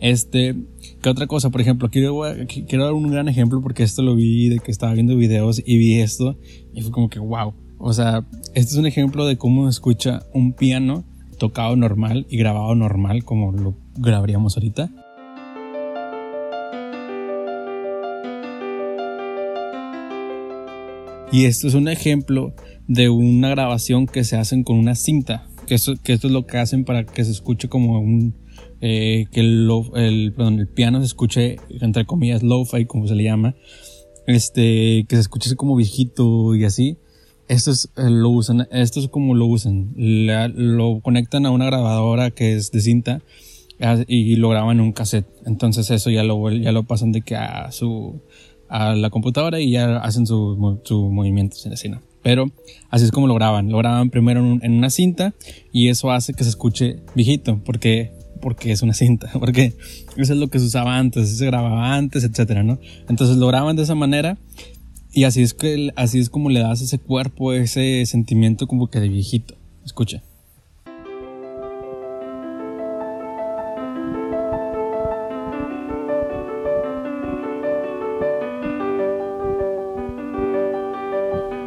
Este, 0.00 0.54
¿qué 1.02 1.08
otra 1.08 1.26
cosa? 1.26 1.50
Por 1.50 1.60
ejemplo, 1.60 1.90
quiero, 1.90 2.22
dar 2.22 2.92
un 2.92 3.10
gran 3.10 3.28
ejemplo 3.28 3.60
porque 3.60 3.82
esto 3.82 4.02
lo 4.02 4.14
vi 4.14 4.48
de 4.48 4.60
que 4.60 4.70
estaba 4.70 4.94
viendo 4.94 5.16
videos 5.16 5.60
y 5.64 5.76
vi 5.76 6.00
esto 6.00 6.38
y 6.72 6.82
fue 6.82 6.92
como 6.92 7.10
que 7.10 7.18
wow. 7.18 7.52
O 7.78 7.92
sea, 7.92 8.24
este 8.54 8.72
es 8.72 8.76
un 8.76 8.86
ejemplo 8.86 9.26
de 9.26 9.36
cómo 9.36 9.68
escucha 9.68 10.22
un 10.32 10.52
piano 10.52 11.04
tocado 11.38 11.76
normal 11.76 12.26
y 12.28 12.36
grabado 12.36 12.74
normal 12.74 13.24
como 13.24 13.52
lo 13.52 13.74
grabaríamos 13.96 14.56
ahorita. 14.56 14.90
Y 21.30 21.44
esto 21.44 21.68
es 21.68 21.74
un 21.74 21.88
ejemplo 21.88 22.54
de 22.86 23.10
una 23.10 23.50
grabación 23.50 24.06
que 24.06 24.24
se 24.24 24.36
hacen 24.36 24.64
con 24.64 24.78
una 24.78 24.94
cinta, 24.94 25.46
que, 25.66 25.74
esto 25.74 25.92
es 26.04 26.24
lo 26.24 26.46
que 26.46 26.56
hacen 26.56 26.84
para 26.84 27.04
que 27.04 27.22
se 27.22 27.32
escuche 27.32 27.68
como 27.68 28.00
un, 28.00 28.34
eh, 28.80 29.26
que 29.30 29.40
el, 29.40 29.68
el, 29.94 30.32
perdón, 30.32 30.58
el 30.58 30.68
piano 30.68 31.00
se 31.00 31.06
escuche, 31.06 31.56
entre 31.80 32.06
comillas, 32.06 32.42
lo-fi, 32.42 32.86
como 32.86 33.06
se 33.06 33.14
le 33.14 33.24
llama, 33.24 33.54
este, 34.26 35.04
que 35.06 35.16
se 35.16 35.20
escuche 35.20 35.54
como 35.54 35.76
viejito 35.76 36.54
y 36.54 36.64
así. 36.64 36.96
Esto 37.46 37.72
es, 37.72 37.90
eh, 37.96 38.08
lo 38.08 38.30
usan, 38.30 38.66
esto 38.70 39.00
es 39.00 39.08
como 39.08 39.34
lo 39.34 39.46
usan. 39.46 39.92
lo 39.96 41.00
conectan 41.00 41.44
a 41.44 41.50
una 41.50 41.66
grabadora 41.66 42.30
que 42.30 42.54
es 42.54 42.70
de 42.72 42.80
cinta 42.80 43.22
y 44.06 44.36
lo 44.36 44.48
graban 44.48 44.78
en 44.78 44.82
un 44.82 44.92
cassette. 44.92 45.28
Entonces 45.46 45.90
eso 45.90 46.10
ya 46.10 46.24
lo, 46.24 46.50
ya 46.50 46.72
lo 46.72 46.84
pasan 46.84 47.12
de 47.12 47.20
que 47.22 47.36
a 47.36 47.70
su, 47.70 48.20
a 48.68 48.94
la 48.94 49.10
computadora 49.10 49.60
y 49.60 49.72
ya 49.72 49.98
hacen 49.98 50.26
sus 50.26 50.58
su 50.84 51.10
movimientos 51.10 51.64
en 51.64 51.70
la 51.70 51.74
escena. 51.74 52.00
Pero 52.22 52.50
así 52.90 53.04
es 53.04 53.10
como 53.10 53.26
lo 53.26 53.34
graban. 53.34 53.70
Lo 53.70 53.78
graban 53.78 54.10
primero 54.10 54.40
en, 54.40 54.72
una 54.72 54.90
cinta 54.90 55.34
y 55.72 55.88
eso 55.88 56.10
hace 56.10 56.34
que 56.34 56.44
se 56.44 56.50
escuche 56.50 57.00
viejito 57.14 57.60
porque 57.64 58.12
porque 58.40 58.70
es 58.70 58.82
una 58.82 58.94
cinta, 58.94 59.30
porque 59.40 59.74
eso 60.16 60.32
es 60.32 60.38
lo 60.38 60.48
que 60.48 60.60
se 60.60 60.66
usaba 60.66 60.96
antes, 60.96 61.36
se 61.36 61.46
grababa 61.46 61.94
antes, 61.94 62.22
etcétera, 62.22 62.62
¿no? 62.62 62.78
Entonces 63.08 63.36
lo 63.36 63.48
graban 63.48 63.76
de 63.76 63.82
esa 63.82 63.94
manera 63.94 64.38
y 65.12 65.24
así 65.24 65.42
es 65.42 65.54
que 65.54 65.90
así 65.96 66.18
es 66.20 66.30
como 66.30 66.50
le 66.50 66.60
das 66.60 66.80
ese 66.80 66.98
cuerpo, 66.98 67.52
ese 67.52 68.04
sentimiento 68.06 68.66
como 68.66 68.88
que 68.88 69.00
de 69.00 69.08
viejito. 69.08 69.54
Escucha. 69.84 70.22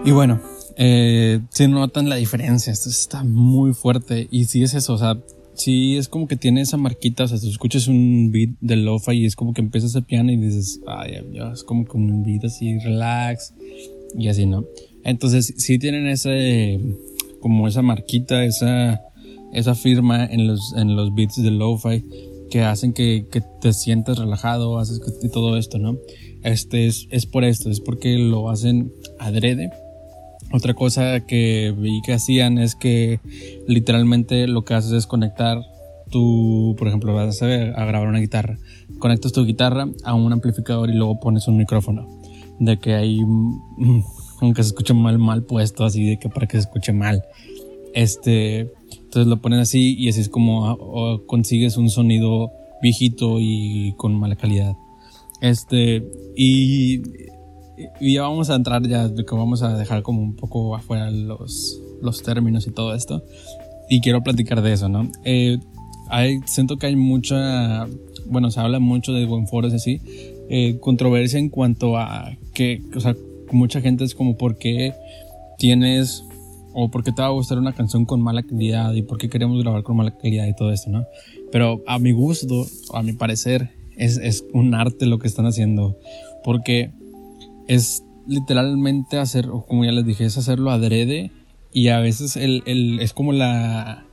Y 0.04 0.12
bueno, 0.12 0.42
eh, 0.78 1.40
si 1.50 1.68
notan 1.68 2.10
la 2.10 2.16
diferencia, 2.16 2.74
esto 2.74 2.90
está 2.90 3.24
muy 3.24 3.74
fuerte 3.74 4.28
y 4.32 4.46
si 4.46 4.64
es 4.64 4.74
eso, 4.74 4.94
o 4.94 4.98
sea, 4.98 5.18
Sí, 5.54 5.98
es 5.98 6.08
como 6.08 6.28
que 6.28 6.38
tiene 6.38 6.62
esa 6.62 6.78
marquita, 6.78 7.26
o 7.26 7.28
sea, 7.28 7.38
tú 7.38 7.48
escuchas 7.48 7.88
un 7.88 8.32
beat 8.32 8.52
de 8.62 8.78
lo-fi 8.78 9.12
y 9.12 9.26
es 9.26 9.36
como 9.36 9.54
que 9.54 9.62
empieza 9.62 9.88
ese 9.88 10.02
piano 10.02 10.32
y 10.32 10.38
dices, 10.38 10.80
ay, 10.88 11.22
es 11.54 11.64
como 11.64 11.86
con 11.86 12.04
un 12.04 12.24
beat 12.24 12.46
así, 12.46 12.80
relax, 12.80 13.54
y 14.18 14.28
así, 14.30 14.46
¿no? 14.46 14.66
Entonces, 15.04 15.54
sí 15.58 15.78
tienen 15.78 16.08
ese, 16.08 16.80
como 17.42 17.68
esa 17.68 17.82
marquita, 17.82 18.44
esa, 18.46 19.02
esa 19.54 19.76
firma 19.76 20.26
en 20.26 20.48
los, 20.48 20.74
en 20.76 20.96
los 20.96 21.14
beats 21.14 21.44
de 21.44 21.52
lo-fi 21.52 22.04
que 22.50 22.62
hacen 22.62 22.94
que, 22.94 23.28
que, 23.32 23.42
te 23.62 23.74
sientas 23.74 24.18
relajado, 24.18 24.80
haces 24.80 25.00
que, 25.00 25.30
todo 25.30 25.58
esto, 25.58 25.78
¿no? 25.78 25.98
Este 26.44 26.88
es, 26.88 27.08
es 27.12 27.26
por 27.26 27.44
esto, 27.44 27.70
es 27.70 27.82
porque 27.82 28.18
lo 28.18 28.50
hacen 28.50 28.92
adrede 29.20 29.70
otra 30.54 30.74
cosa 30.74 31.22
que 31.22 31.74
vi 31.78 32.02
que 32.02 32.14
hacían 32.14 32.58
es 32.58 32.76
que 32.76 33.20
literalmente 33.68 34.48
lo 34.48 34.64
que 34.64 34.74
haces 34.74 34.92
es 34.92 35.08
conectar 35.08 35.62
tu, 36.10 36.76
por 36.78 36.88
ejemplo, 36.88 37.14
vas 37.14 37.42
a, 37.42 37.46
a 37.46 37.86
grabar 37.86 38.08
una 38.08 38.20
guitarra, 38.20 38.58
conectas 39.00 39.32
tu 39.32 39.46
guitarra 39.46 39.88
a 40.04 40.14
un 40.14 40.32
amplificador 40.34 40.90
y 40.90 40.94
luego 40.94 41.20
pones 41.20 41.48
un 41.48 41.58
micrófono. 41.58 42.08
De 42.60 42.78
que 42.78 42.94
hay, 42.94 43.22
mm, 43.24 44.04
aunque 44.42 44.62
se 44.64 44.70
escuche 44.70 44.94
mal, 44.94 45.18
mal 45.18 45.44
puesto, 45.44 45.84
así 45.84 46.06
de 46.06 46.18
que 46.18 46.30
para 46.30 46.48
que 46.48 46.58
se 46.58 46.68
escuche 46.68 46.94
mal. 46.94 47.24
Este, 47.94 48.72
entonces 48.92 49.28
lo 49.28 49.42
pones 49.42 49.60
así 49.60 49.96
y 49.98 50.10
así 50.10 50.22
es 50.22 50.30
como 50.30 50.68
ah, 50.68 51.20
consigues 51.26 51.78
un 51.78 51.90
sonido 51.90 52.52
viejito 52.82 53.38
y 53.40 53.94
con 53.98 54.20
mala 54.20 54.36
calidad. 54.36 54.76
Este, 55.42 56.08
y 56.36 57.02
y 58.00 58.16
ya 58.16 58.24
vamos 58.24 58.50
a 58.50 58.56
entrar 58.56 58.88
ya, 58.88 59.10
que 59.14 59.36
vamos 59.36 59.64
a 59.64 59.78
dejar 59.78 60.02
como 60.02 60.22
un 60.22 60.36
poco 60.36 60.76
afuera 60.76 61.12
los, 61.12 61.82
los 62.02 62.24
términos 62.24 62.68
y 62.68 62.72
todo 62.72 62.94
esto. 62.94 63.24
Y 63.90 64.02
quiero 64.02 64.22
platicar 64.24 64.62
de 64.62 64.74
eso, 64.74 64.90
¿no? 64.90 65.10
Eh, 65.24 65.58
hay, 66.10 66.40
siento 66.46 66.78
que 66.78 66.88
hay 66.88 66.96
mucha, 66.96 67.88
bueno, 68.28 68.52
se 68.52 68.60
habla 68.60 68.80
mucho 68.80 69.14
de 69.14 69.26
buen 69.26 69.48
foros 69.48 69.74
así, 69.74 70.02
eh, 70.50 70.78
controversia 70.80 71.40
en 71.40 71.50
cuanto 71.50 71.98
a 71.98 72.32
que, 72.54 72.82
o 72.96 73.00
sea, 73.00 73.16
mucha 73.52 73.82
gente 73.82 74.04
es 74.04 74.16
como, 74.16 74.38
¿por 74.38 74.58
qué 74.58 74.94
tienes 75.58 76.24
o 76.74 76.90
por 76.90 77.04
qué 77.04 77.12
te 77.12 77.22
va 77.22 77.28
a 77.28 77.32
gustar 77.32 77.58
una 77.58 77.74
canción 77.74 78.06
con 78.06 78.22
mala 78.22 78.44
calidad 78.44 78.94
y 78.94 79.02
por 79.02 79.18
qué 79.18 79.30
queremos 79.30 79.62
grabar 79.62 79.84
con 79.84 79.98
mala 79.98 80.18
calidad 80.18 80.48
y 80.48 80.56
todo 80.56 80.72
esto, 80.72 80.90
¿no? 80.90 81.06
Pero 81.52 81.82
a 81.86 82.00
mi 82.00 82.12
gusto, 82.12 82.66
a 82.94 83.04
mi 83.04 83.14
parecer, 83.14 83.72
es, 83.98 84.18
es 84.18 84.46
un 84.54 84.74
arte 84.74 85.06
lo 85.06 85.20
que 85.20 85.28
están 85.28 85.46
haciendo. 85.46 85.98
Porque 86.44 86.92
es 87.72 88.04
literalmente 88.28 89.18
hacer, 89.18 89.48
como 89.48 89.86
ya 89.86 89.94
les 89.94 90.06
dije, 90.06 90.26
es 90.26 90.38
hacerlo 90.38 90.72
adrede 90.72 91.32
y 91.72 91.88
a 91.88 92.00
veces 92.02 92.36
el, 92.36 92.64
el, 92.66 93.00
es 93.00 93.14
como 93.14 93.32
la, 93.32 94.06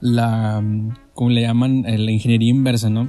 la, 0.00 0.60
como 1.14 1.30
le 1.30 1.42
llaman, 1.42 1.84
eh, 1.86 1.98
la 1.98 2.10
ingeniería 2.10 2.50
inversa, 2.50 2.90
¿no? 2.90 3.06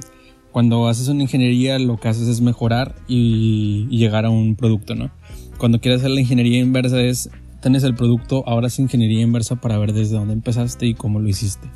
Cuando 0.52 0.86
haces 0.86 1.08
una 1.08 1.22
ingeniería 1.22 1.80
lo 1.80 1.96
que 1.96 2.06
haces 2.06 2.28
es 2.28 2.40
mejorar 2.40 2.94
y, 3.08 3.88
llegar 3.90 4.24
a 4.24 4.30
un 4.30 4.54
producto, 4.54 4.94
¿no? 4.94 5.10
Cuando 5.58 5.80
quieres 5.80 6.00
hacer 6.00 6.12
la 6.12 6.20
ingeniería 6.20 6.60
inversa 6.60 7.02
es, 7.02 7.28
tienes 7.60 7.82
el 7.82 7.96
producto, 7.96 8.44
ahora 8.46 8.68
es 8.68 8.78
ingeniería 8.78 9.22
inversa 9.22 9.56
para 9.56 9.78
ver 9.78 9.92
desde 9.92 10.14
dónde 10.14 10.32
empezaste 10.32 10.86
y 10.86 10.94
cómo 10.94 11.18
lo 11.18 11.28
hiciste. 11.28 11.68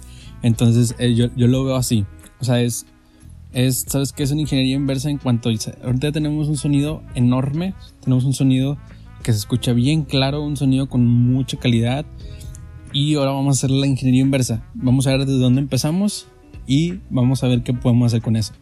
Entonces 0.42 0.94
eh, 1.00 1.12
yo, 1.16 1.26
yo 1.34 1.48
lo 1.48 1.64
veo 1.64 1.74
así, 1.74 2.06
o 2.40 2.44
sea, 2.44 2.62
es 2.62 2.86
es, 3.52 3.84
¿sabes 3.86 4.12
qué? 4.12 4.22
Es 4.22 4.30
una 4.30 4.40
ingeniería 4.40 4.76
inversa 4.76 5.10
en 5.10 5.18
cuanto 5.18 5.48
ahorita 5.48 6.12
tenemos 6.12 6.48
un 6.48 6.56
sonido 6.56 7.02
enorme, 7.14 7.74
tenemos 8.00 8.24
un 8.24 8.32
sonido 8.32 8.78
que 9.22 9.32
se 9.32 9.38
escucha 9.38 9.72
bien 9.72 10.02
claro, 10.02 10.42
un 10.42 10.56
sonido 10.56 10.88
con 10.88 11.06
mucha 11.06 11.58
calidad 11.58 12.04
y 12.92 13.14
ahora 13.14 13.32
vamos 13.32 13.56
a 13.56 13.58
hacer 13.58 13.70
la 13.70 13.86
ingeniería 13.86 14.22
inversa. 14.22 14.64
Vamos 14.74 15.06
a 15.06 15.10
ver 15.10 15.20
desde 15.20 15.38
dónde 15.38 15.60
empezamos 15.60 16.28
y 16.66 17.00
vamos 17.10 17.42
a 17.44 17.48
ver 17.48 17.62
qué 17.62 17.72
podemos 17.74 18.06
hacer 18.06 18.22
con 18.22 18.36
eso. 18.36 18.52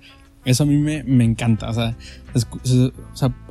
Eso 0.44 0.62
a 0.62 0.66
mí 0.66 0.76
me, 0.76 1.02
me 1.04 1.24
encanta, 1.24 1.68
o 1.68 1.74
sea, 1.74 1.96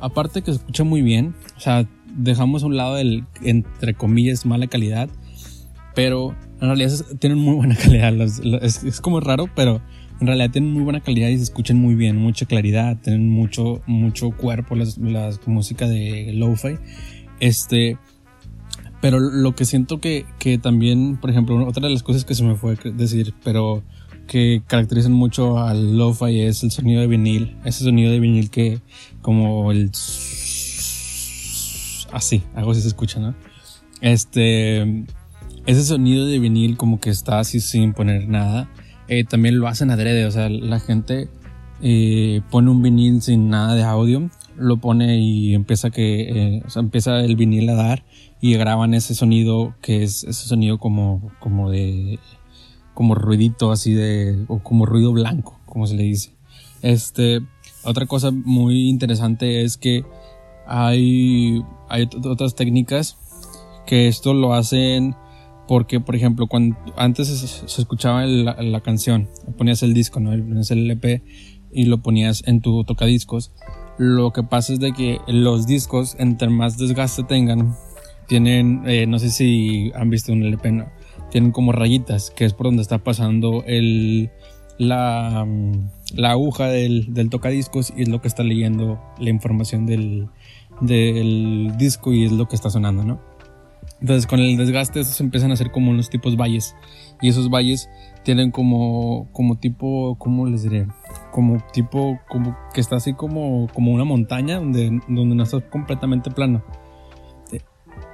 aparte 0.00 0.42
que 0.42 0.52
se 0.52 0.58
escucha 0.58 0.82
muy 0.82 1.02
bien, 1.02 1.36
o 1.56 1.60
sea, 1.60 1.88
dejamos 2.16 2.64
a 2.64 2.66
un 2.66 2.76
lado 2.76 2.98
el, 2.98 3.24
entre 3.42 3.94
comillas, 3.94 4.44
mala 4.44 4.66
calidad, 4.66 5.08
pero 5.94 6.34
en 6.60 6.66
realidad 6.66 6.90
tienen 7.20 7.38
muy 7.38 7.54
buena 7.54 7.76
calidad. 7.82 8.12
es, 8.20 8.82
es 8.82 9.00
como 9.00 9.20
raro, 9.20 9.48
pero 9.54 9.80
en 10.20 10.26
realidad 10.26 10.50
tienen 10.50 10.72
muy 10.72 10.82
buena 10.82 11.00
calidad 11.00 11.28
y 11.28 11.36
se 11.38 11.44
escuchan 11.44 11.78
muy 11.78 11.94
bien, 11.94 12.16
mucha 12.16 12.44
claridad, 12.44 12.98
tienen 13.02 13.30
mucho, 13.30 13.80
mucho 13.86 14.30
cuerpo 14.30 14.74
las, 14.74 14.98
música 15.46 15.88
de 15.88 16.32
lo-fi. 16.34 16.76
Este, 17.40 17.96
pero 19.00 19.18
lo 19.18 19.54
que 19.54 19.64
siento 19.64 19.98
que, 19.98 20.26
que 20.38 20.58
también, 20.58 21.16
por 21.16 21.30
ejemplo, 21.30 21.66
otra 21.66 21.86
de 21.88 21.94
las 21.94 22.02
cosas 22.02 22.26
que 22.26 22.34
se 22.34 22.44
me 22.44 22.54
fue 22.54 22.76
decir, 22.94 23.34
pero 23.42 23.82
que 24.26 24.62
caracterizan 24.66 25.12
mucho 25.12 25.58
al 25.58 25.96
lo-fi 25.96 26.40
es 26.40 26.62
el 26.62 26.70
sonido 26.70 27.00
de 27.00 27.06
vinil. 27.06 27.56
Ese 27.64 27.82
sonido 27.82 28.12
de 28.12 28.20
vinil 28.20 28.50
que 28.50 28.80
como 29.22 29.72
el... 29.72 29.90
Así, 32.12 32.42
algo 32.54 32.72
así 32.72 32.82
se 32.82 32.88
escucha, 32.88 33.20
¿no? 33.20 33.34
Este... 34.02 35.04
Ese 35.66 35.84
sonido 35.84 36.26
de 36.26 36.38
vinil 36.38 36.76
como 36.76 37.00
que 37.00 37.10
está 37.10 37.38
así 37.38 37.60
sin 37.60 37.92
poner 37.92 38.28
nada 38.28 38.68
eh, 39.10 39.24
también 39.24 39.58
lo 39.58 39.66
hacen 39.66 39.90
adrede, 39.90 40.24
o 40.24 40.30
sea, 40.30 40.48
la 40.48 40.78
gente 40.78 41.28
eh, 41.82 42.42
pone 42.48 42.70
un 42.70 42.80
vinil 42.80 43.20
sin 43.22 43.48
nada 43.48 43.74
de 43.74 43.82
audio, 43.82 44.30
lo 44.56 44.76
pone 44.76 45.18
y 45.18 45.52
empieza 45.52 45.90
que, 45.90 46.20
eh, 46.58 46.62
empieza 46.76 47.18
el 47.18 47.34
vinil 47.34 47.68
a 47.70 47.74
dar 47.74 48.04
y 48.40 48.54
graban 48.54 48.94
ese 48.94 49.16
sonido 49.16 49.74
que 49.82 50.04
es 50.04 50.22
ese 50.22 50.46
sonido 50.46 50.78
como, 50.78 51.32
como 51.40 51.70
de, 51.70 52.20
como 52.94 53.16
ruidito 53.16 53.72
así 53.72 53.94
de, 53.94 54.44
o 54.46 54.60
como 54.60 54.86
ruido 54.86 55.12
blanco, 55.12 55.58
como 55.66 55.88
se 55.88 55.96
le 55.96 56.04
dice. 56.04 56.30
Este, 56.80 57.40
otra 57.82 58.06
cosa 58.06 58.30
muy 58.30 58.88
interesante 58.88 59.64
es 59.64 59.76
que 59.76 60.04
hay, 60.68 61.64
hay 61.88 62.08
otras 62.24 62.54
técnicas 62.54 63.16
que 63.88 64.06
esto 64.06 64.34
lo 64.34 64.54
hacen 64.54 65.16
porque, 65.70 66.00
por 66.00 66.16
ejemplo, 66.16 66.48
cuando 66.48 66.76
antes 66.96 67.28
se, 67.28 67.80
escuchaba 67.80 68.26
la, 68.26 68.80
canción, 68.80 69.28
ponías 69.56 69.84
el 69.84 69.94
disco, 69.94 70.18
¿no? 70.18 70.30
Ponías 70.30 70.72
el 70.72 70.80
LP 70.80 71.22
y 71.70 71.84
lo 71.84 72.02
ponías 72.02 72.42
en 72.48 72.60
tu 72.60 72.82
tocadiscos. 72.82 73.52
Lo 73.96 74.32
que 74.32 74.42
pasa 74.42 74.72
es 74.72 74.80
de 74.80 74.92
que 74.92 75.20
los 75.28 75.68
discos, 75.68 76.16
entre 76.18 76.48
más 76.48 76.76
desgaste 76.76 77.22
tengan, 77.22 77.76
tienen, 78.26 78.82
eh, 78.84 79.06
no 79.06 79.20
sé 79.20 79.30
si 79.30 79.92
han 79.94 80.10
visto 80.10 80.32
un 80.32 80.42
LP, 80.42 80.72
¿no? 80.72 80.86
Tienen 81.30 81.52
como 81.52 81.70
rayitas, 81.70 82.32
que 82.32 82.46
es 82.46 82.52
por 82.52 82.66
donde 82.66 82.82
está 82.82 82.98
pasando 82.98 83.62
el, 83.64 84.28
la, 84.76 85.46
la 86.16 86.30
aguja 86.32 86.66
del, 86.66 87.14
del 87.14 87.30
tocadiscos 87.30 87.92
y 87.96 88.02
es 88.02 88.08
lo 88.08 88.20
que 88.20 88.26
está 88.26 88.42
leyendo 88.42 89.00
la 89.20 89.30
información 89.30 89.86
del, 89.86 90.26
del 90.80 91.74
disco 91.78 92.12
y 92.12 92.24
es 92.24 92.32
lo 92.32 92.48
que 92.48 92.56
está 92.56 92.70
sonando, 92.70 93.04
¿no? 93.04 93.29
Entonces 94.00 94.26
con 94.26 94.40
el 94.40 94.56
desgaste 94.56 95.00
estos 95.00 95.20
empiezan 95.20 95.52
a 95.52 95.56
ser 95.56 95.70
como 95.70 95.90
unos 95.90 96.08
tipos 96.08 96.36
valles 96.36 96.74
y 97.20 97.28
esos 97.28 97.50
valles 97.50 97.90
tienen 98.24 98.50
como 98.50 99.28
como 99.32 99.58
tipo 99.58 100.16
cómo 100.18 100.46
les 100.46 100.62
diré 100.62 100.86
como 101.32 101.58
tipo 101.72 102.18
como 102.28 102.56
que 102.72 102.80
está 102.80 102.96
así 102.96 103.12
como 103.12 103.68
como 103.74 103.92
una 103.92 104.04
montaña 104.04 104.56
donde 104.56 105.00
donde 105.08 105.34
no 105.34 105.42
está 105.42 105.60
completamente 105.60 106.30
plano. 106.30 106.62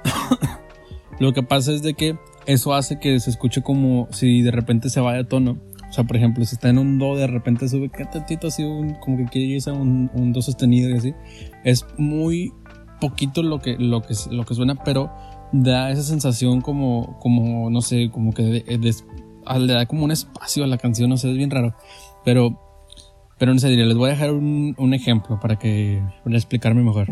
Lo 1.19 1.33
que 1.33 1.41
pasa 1.41 1.71
es 1.71 1.81
de 1.81 1.93
que 1.93 2.17
eso 2.45 2.73
hace 2.73 2.99
que 2.99 3.19
se 3.19 3.29
escuche 3.29 3.61
como 3.61 4.07
si 4.11 4.41
de 4.41 4.51
repente 4.51 4.89
se 4.89 4.99
vaya 5.01 5.21
a 5.21 5.23
tono 5.27 5.57
O 5.89 5.93
sea, 5.93 6.03
por 6.03 6.15
ejemplo, 6.15 6.45
si 6.45 6.55
está 6.55 6.69
en 6.69 6.77
un 6.77 6.99
do, 6.99 7.15
de 7.15 7.27
repente 7.27 7.67
sube 7.67 7.89
que 7.89 8.05
tantito 8.05 8.47
así, 8.47 8.63
un, 8.63 8.93
como 8.95 9.17
que 9.17 9.25
quiere 9.25 9.47
irse 9.47 9.69
a 9.69 9.73
un, 9.73 10.11
un 10.13 10.31
do 10.31 10.41
sostenido 10.41 10.89
y 10.89 10.93
así. 10.93 11.13
Es 11.63 11.85
muy 11.97 12.53
poquito 12.99 13.43
lo 13.43 13.59
que, 13.59 13.77
lo 13.77 14.01
que, 14.01 14.13
lo 14.31 14.45
que 14.45 14.53
suena, 14.53 14.75
pero 14.75 15.11
da 15.51 15.91
esa 15.91 16.03
sensación 16.03 16.61
como, 16.61 17.17
como 17.19 17.69
no 17.69 17.81
sé, 17.81 18.09
como 18.11 18.33
que 18.33 18.63
le 18.67 19.73
da 19.73 19.85
como 19.85 20.03
un 20.03 20.11
espacio 20.11 20.63
a 20.63 20.67
la 20.67 20.77
canción, 20.77 21.09
no 21.09 21.17
sé, 21.17 21.31
es 21.31 21.37
bien 21.37 21.51
raro. 21.51 21.75
Pero, 22.25 22.59
pero 23.37 23.53
no 23.53 23.59
sé, 23.59 23.69
les 23.69 23.95
voy 23.95 24.09
a 24.09 24.13
dejar 24.13 24.31
un, 24.31 24.75
un 24.77 24.93
ejemplo 24.93 25.39
para 25.39 25.57
que, 25.57 26.01
para 26.23 26.35
explicarme 26.35 26.83
mejor. 26.83 27.07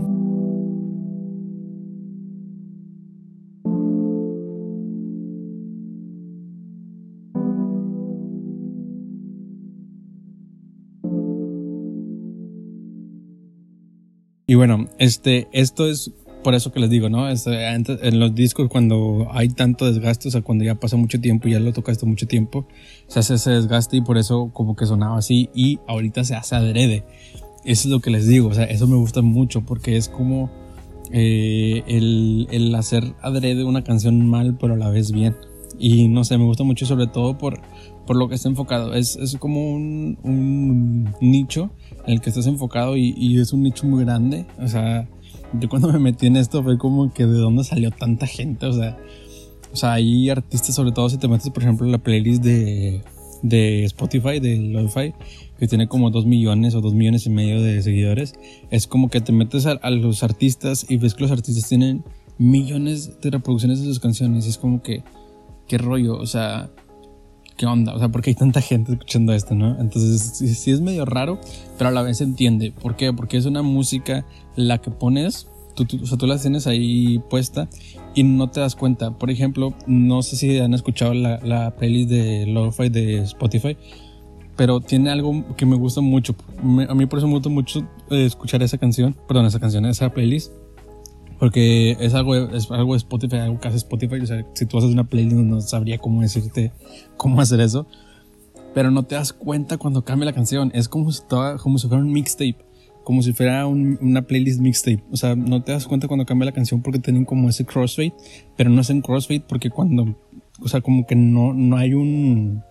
Y 14.48 14.54
bueno, 14.54 14.88
este, 15.00 15.48
esto 15.54 15.88
es 15.90 16.12
por 16.46 16.54
eso 16.54 16.72
que 16.72 16.80
les 16.80 16.92
digo, 16.92 17.10
¿no? 17.10 17.28
Este, 17.28 17.66
en 17.74 18.20
los 18.20 18.36
discos 18.36 18.70
cuando 18.70 19.28
hay 19.32 19.50
tanto 19.50 19.92
desgaste, 19.92 20.28
o 20.28 20.32
sea, 20.32 20.44
cuando 20.44 20.64
ya 20.64 20.76
pasa 20.76 20.96
mucho 20.96 21.20
tiempo 21.20 21.48
ya 21.48 21.60
lo 21.60 21.74
tocaste 21.74 22.06
mucho 22.06 22.28
tiempo, 22.28 22.68
se 23.08 23.18
hace 23.18 23.34
ese 23.34 23.50
desgaste 23.50 23.98
y 23.98 24.02
por 24.02 24.20
eso 24.20 24.52
como 24.54 24.76
que 24.76 24.86
sonaba 24.86 25.18
así 25.18 25.50
y 25.56 25.80
ahorita 25.88 26.24
se 26.24 26.36
hace 26.36 26.56
adrede. 26.56 27.04
Eso 27.64 27.88
es 27.88 27.92
lo 27.92 28.00
que 28.00 28.12
les 28.12 28.28
digo, 28.28 28.50
o 28.50 28.54
sea, 28.54 28.66
eso 28.66 28.86
me 28.86 28.96
gusta 28.96 29.24
mucho 29.24 29.62
porque 29.62 29.98
es 29.98 30.08
como 30.08 30.52
eh, 31.12 31.82
el, 31.88 32.48
el 32.52 32.76
hacer 32.76 33.16
adrede 33.24 33.64
una 33.64 33.84
canción 33.84 34.30
mal 34.30 34.56
pero 34.62 34.76
a 34.76 34.78
la 34.78 34.92
vez 34.92 35.12
bien. 35.12 35.36
Y 35.80 36.10
no 36.10 36.26
sé, 36.26 36.38
me 36.38 36.46
gusta 36.46 36.64
mucho 36.64 36.86
sobre 36.86 37.08
todo 37.08 37.40
por, 37.40 37.60
por 38.06 38.18
lo 38.18 38.30
que 38.30 38.36
está 38.36 38.50
enfocado. 38.50 38.94
Es, 38.94 39.16
es 39.16 39.36
como 39.38 39.74
un, 39.74 40.20
un, 40.22 41.12
nicho 41.22 41.72
en 42.06 42.14
el 42.14 42.22
que 42.22 42.30
estás 42.30 42.46
enfocado 42.46 42.98
y, 42.98 43.16
y, 43.18 43.40
es 43.40 43.52
un 43.52 43.64
nicho 43.64 43.88
muy 43.88 44.06
grande. 44.06 44.46
O 44.62 44.68
sea, 44.68 45.10
yo 45.60 45.70
cuando 45.70 45.92
me 45.92 46.00
metí 46.00 46.28
en 46.28 46.36
esto 46.38 46.64
fue 46.64 46.78
como 46.78 47.14
que 47.14 47.26
de 47.26 47.38
dónde 47.38 47.64
salió 47.64 47.92
tanta 47.92 48.28
gente. 48.28 48.66
O 48.66 48.74
sea, 48.74 48.98
o 49.72 49.76
sea 49.76 49.94
hay 49.94 50.30
artistas, 50.30 50.76
sobre 50.76 50.92
todo 50.92 51.10
si 51.10 51.18
te 51.18 51.28
metes, 51.28 51.50
por 51.50 51.64
ejemplo, 51.64 51.86
en 51.86 51.92
la 51.92 51.98
playlist 51.98 52.44
de, 52.44 53.02
de 53.42 53.84
Spotify, 53.86 54.40
de 54.40 54.58
Lo-Fi, 54.58 55.14
que 55.58 55.68
tiene 55.68 55.88
como 55.88 56.10
2 56.10 56.26
millones 56.26 56.76
o 56.76 56.82
2 56.82 56.94
millones 56.94 57.26
y 57.26 57.30
medio 57.30 57.62
de 57.62 57.82
seguidores. 57.82 58.34
Es 58.72 58.88
como 58.88 59.10
que 59.10 59.22
te 59.22 59.32
metes 59.32 59.66
a, 59.66 59.72
a 59.72 59.90
los 59.90 60.24
artistas 60.24 60.86
y 60.90 60.98
ves 60.98 61.14
que 61.14 61.24
los 61.24 61.32
artistas 61.32 61.68
tienen 61.68 62.04
millones 62.38 63.22
de 63.22 63.32
reproducciones 63.32 63.80
de 63.80 63.86
sus 63.86 64.00
canciones. 64.00 64.46
Y 64.46 64.50
es 64.50 64.58
como 64.58 64.82
que, 64.82 65.04
qué 65.68 65.78
rollo, 65.78 66.18
o 66.18 66.26
sea 66.26 66.70
¿qué 67.58 67.66
onda? 67.66 67.94
O 67.94 68.00
sea, 68.00 68.10
¿por 68.10 68.22
qué 68.22 68.32
hay 68.32 68.36
tanta 68.36 68.62
gente 68.62 68.94
escuchando 68.94 69.34
esto, 69.34 69.56
no? 69.56 69.80
Entonces, 69.80 70.38
sí, 70.58 70.72
es 70.72 70.82
medio 70.82 71.06
raro, 71.06 71.40
pero 71.78 71.90
a 71.90 71.92
la 71.92 72.02
vez 72.02 72.18
se 72.18 72.24
entiende. 72.24 72.72
¿Por 72.72 72.96
qué? 72.96 73.14
Porque 73.14 73.38
es 73.38 73.46
una 73.46 73.62
música 73.62 74.26
la 74.56 74.80
que 74.80 74.92
pones, 74.92 75.48
o 75.78 76.06
sea, 76.06 76.18
tú 76.18 76.28
la 76.28 76.38
tienes 76.38 76.68
ahí 76.68 77.20
puesta 77.30 77.68
y 78.14 78.24
no 78.24 78.50
te 78.50 78.60
das 78.60 78.76
cuenta. 78.76 79.12
Por 79.12 79.30
ejemplo, 79.30 79.74
no 79.88 80.22
sé 80.22 80.36
si 80.36 80.58
han 80.60 80.74
escuchado 80.74 81.14
la, 81.14 81.40
la 81.44 81.76
playlist 81.76 82.10
de 82.10 82.46
Lo-Fi 82.48 82.90
de 82.90 83.20
Spotify, 83.20 83.78
pero 84.56 84.80
tiene 84.80 85.10
algo 85.10 85.56
que 85.56 85.66
me 85.66 85.76
gusta 85.76 86.02
mucho. 86.02 86.36
a 86.88 86.96
mí 86.96 87.06
por 87.06 87.20
eso 87.20 87.28
me 87.28 87.34
gusta 87.34 87.50
mucho 87.50 87.82
eh, 88.10 88.26
escuchar 88.26 88.64
esa 88.64 88.78
canción, 88.78 89.16
perdón, 89.28 89.46
esa 89.46 89.60
canción, 89.60 89.86
esa 89.86 90.10
playlist 90.10 90.52
porque 91.40 91.98
es 92.00 92.14
algo, 92.14 92.36
es 92.36 92.72
algo 92.72 92.94
de 92.94 92.98
Spotify, 92.98 93.38
algo 93.38 93.60
que 93.60 93.68
hace 93.68 93.78
Spotify. 93.78 94.20
O 94.22 94.26
sea, 94.26 94.46
si 94.54 94.66
tú 94.66 94.78
haces 94.78 94.92
una 94.92 95.04
playlist 95.04 95.38
no 95.38 95.62
sabría 95.62 95.98
cómo 95.98 96.22
decirte 96.22 96.72
cómo 97.18 97.42
hacer 97.42 97.60
eso. 97.60 97.88
Pero 98.74 98.92
no 98.92 99.04
te 99.04 99.16
das 99.16 99.34
cuenta 99.34 99.78
cuando 99.78 100.04
cambia 100.04 100.26
la 100.26 100.34
canción. 100.34 100.72
Es 100.74 100.90
como 100.90 101.12
si, 101.12 101.22
como 101.62 101.78
si 101.78 101.88
fuera 101.88 102.04
un 102.04 102.12
mixtape. 102.12 102.58
Como 103.04 103.22
si 103.22 103.34
fuera 103.34 103.68
una 103.68 104.24
playlist 104.24 104.60
mixtape. 104.60 105.04
O 105.12 105.18
sea, 105.18 105.36
no 105.36 105.62
te 105.64 105.72
das 105.72 105.88
cuenta 105.88 106.08
cuando 106.08 106.26
cambia 106.26 106.46
la 106.46 106.52
canción 106.52 106.82
porque 106.82 107.00
tienen 107.00 107.26
como 107.26 107.50
ese 107.50 107.66
crossfade. 107.66 108.14
Pero 108.58 108.70
no 108.70 108.82
es 108.82 108.90
en 108.90 109.02
crossfade 109.02 109.44
porque 109.48 109.70
cuando... 109.70 110.18
O 110.62 110.68
sea, 110.68 110.82
como 110.82 111.06
que 111.06 111.16
no, 111.16 111.54
no 111.54 111.78
hay 111.78 111.94
un 111.94 112.64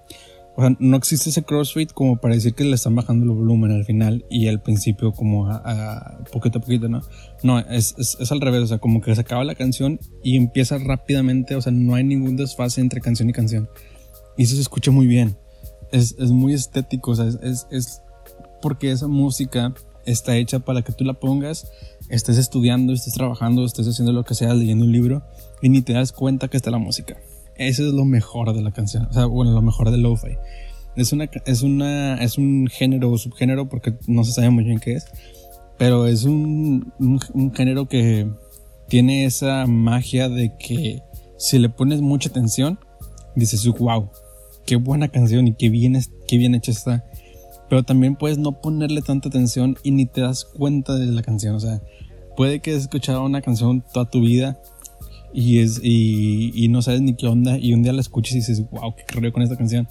o 0.57 0.61
sea, 0.61 0.77
no 0.79 0.97
existe 0.97 1.31
ese 1.31 1.43
crossfade 1.43 1.89
como 1.89 2.17
para 2.17 2.35
decir 2.35 2.55
que 2.55 2.65
le 2.65 2.77
están 2.77 2.95
bajando 2.95 3.25
el 3.25 3.33
volumen 3.33 3.73
al 3.73 3.85
final 3.85 4.25
y 4.31 4.47
al 4.47 4.63
principio 4.63 5.13
como 5.13 5.51
a, 5.51 6.21
poquito 6.33 6.59
a 6.59 6.61
poquito, 6.61 6.89
¿no? 6.89 7.01
No, 7.43 7.59
es, 7.59 7.95
es, 7.99 8.31
al 8.31 8.41
revés, 8.41 8.63
o 8.63 8.67
sea, 8.69 8.79
como 8.79 9.01
que 9.01 9.13
se 9.15 9.21
acaba 9.21 9.43
la 9.45 9.57
canción 9.57 9.99
y 10.23 10.37
empieza 10.37 10.79
rápidamente, 10.79 11.57
o 11.57 11.61
sea, 11.61 11.73
no 11.73 11.97
hay 11.97 12.05
ningún 12.05 12.37
desfase 12.37 12.81
entre 12.81 13.01
canción 13.01 13.29
y 13.29 13.33
canción. 13.33 13.69
Y 14.37 14.45
eso 14.45 14.55
se 14.55 14.61
escucha 14.61 14.93
muy 14.93 15.09
bien. 15.09 15.37
Es, 15.91 16.15
es 16.19 16.31
muy 16.31 16.55
estético, 16.55 17.11
o 17.11 17.15
sea, 17.17 17.27
es, 17.43 17.67
es 17.71 18.03
porque 18.63 18.93
esa 18.93 19.09
música 19.09 19.75
está 20.07 20.37
hecha 20.37 20.61
para 20.61 20.83
que 20.83 20.93
tú 20.93 21.05
la 21.05 21.15
pongas, 21.15 21.69
estés 22.11 22.39
estudiando, 22.39 22.93
estés 22.93 23.15
trabajando, 23.15 23.65
estés 23.65 23.89
haciendo 23.89 24.13
lo 24.13 24.25
que 24.25 24.35
sea, 24.35 24.55
leyendo 24.55 24.85
un 24.85 24.93
libro 24.93 25.23
y 25.63 25.69
ni 25.69 25.83
te 25.83 25.95
das 25.95 26.13
cuenta 26.13 26.47
que 26.47 26.57
está 26.57 26.71
la 26.71 26.79
música. 26.79 27.17
Eso 27.57 27.87
es 27.87 27.93
lo 27.93 28.05
mejor 28.05 28.55
de 28.55 28.63
la 28.63 28.73
canción. 28.73 29.07
O 29.07 29.13
sea, 29.13 29.27
bueno, 29.27 29.53
lo 29.53 29.63
mejor 29.63 29.91
de 29.91 29.99
lo-fi. 29.99 30.37
Es 30.97 31.13
una, 31.13 31.29
es 31.45 31.63
una, 31.63 32.17
es 32.23 32.39
un 32.39 32.69
género 32.69 33.11
o 33.11 33.19
subgénero 33.19 33.69
porque 33.69 33.95
no 34.07 34.25
se 34.25 34.33
sabe 34.33 34.51
muy 34.51 34.65
bien 34.65 34.79
qué 34.79 34.95
es. 34.95 35.07
Pero 35.79 36.07
es 36.07 36.25
un, 36.25 36.93
un, 36.99 37.53
género 37.53 37.89
que 37.89 38.29
tiene 38.89 39.25
esa 39.25 39.67
magia 39.67 40.29
de 40.29 40.57
que 40.57 41.03
si 41.37 41.59
le 41.59 41.69
pones 41.69 42.01
mucha 42.01 42.29
atención, 42.29 42.79
dices, 43.35 43.67
wow, 43.67 44.09
qué 44.67 44.77
buena 44.77 45.09
canción 45.09 45.49
y 45.49 45.55
qué 45.55 45.69
bien, 45.69 46.01
qué 46.29 46.39
bien 46.39 46.55
hecha 46.55 46.71
está. 46.71 47.05
Pero 47.69 47.83
también 47.83 48.15
puedes 48.15 48.39
no 48.39 48.61
ponerle 48.61 49.03
tanta 49.03 49.29
atención 49.29 49.77
y 49.83 49.91
ni 49.91 50.07
te 50.07 50.21
das 50.21 50.45
cuenta 50.45 50.95
de 50.95 51.07
la 51.07 51.23
canción. 51.23 51.57
O 51.57 51.61
sea, 51.61 51.83
puede 52.37 52.61
que 52.61 52.73
has 52.73 52.83
escuchado 52.83 53.25
una 53.25 53.43
canción 53.43 53.83
toda 53.93 54.09
tu 54.09 54.21
vida 54.21 54.61
y, 55.35 55.59
es, 55.59 55.81
y, 55.83 56.53
y, 56.55 56.69
no 56.69 56.81
sabes 56.81 57.03
ni 57.03 57.15
qué 57.15 57.27
onda 57.27 57.59
y 57.59 57.75
un 57.75 57.83
día 57.83 57.93
la 57.93 58.01
escuchas 58.01 58.35
y 58.35 58.37
dices, 58.37 58.63
wow, 58.71 58.95
qué 58.95 59.05
rollo 59.13 59.33
con 59.33 59.43
esta 59.43 59.57
canción. 59.57 59.89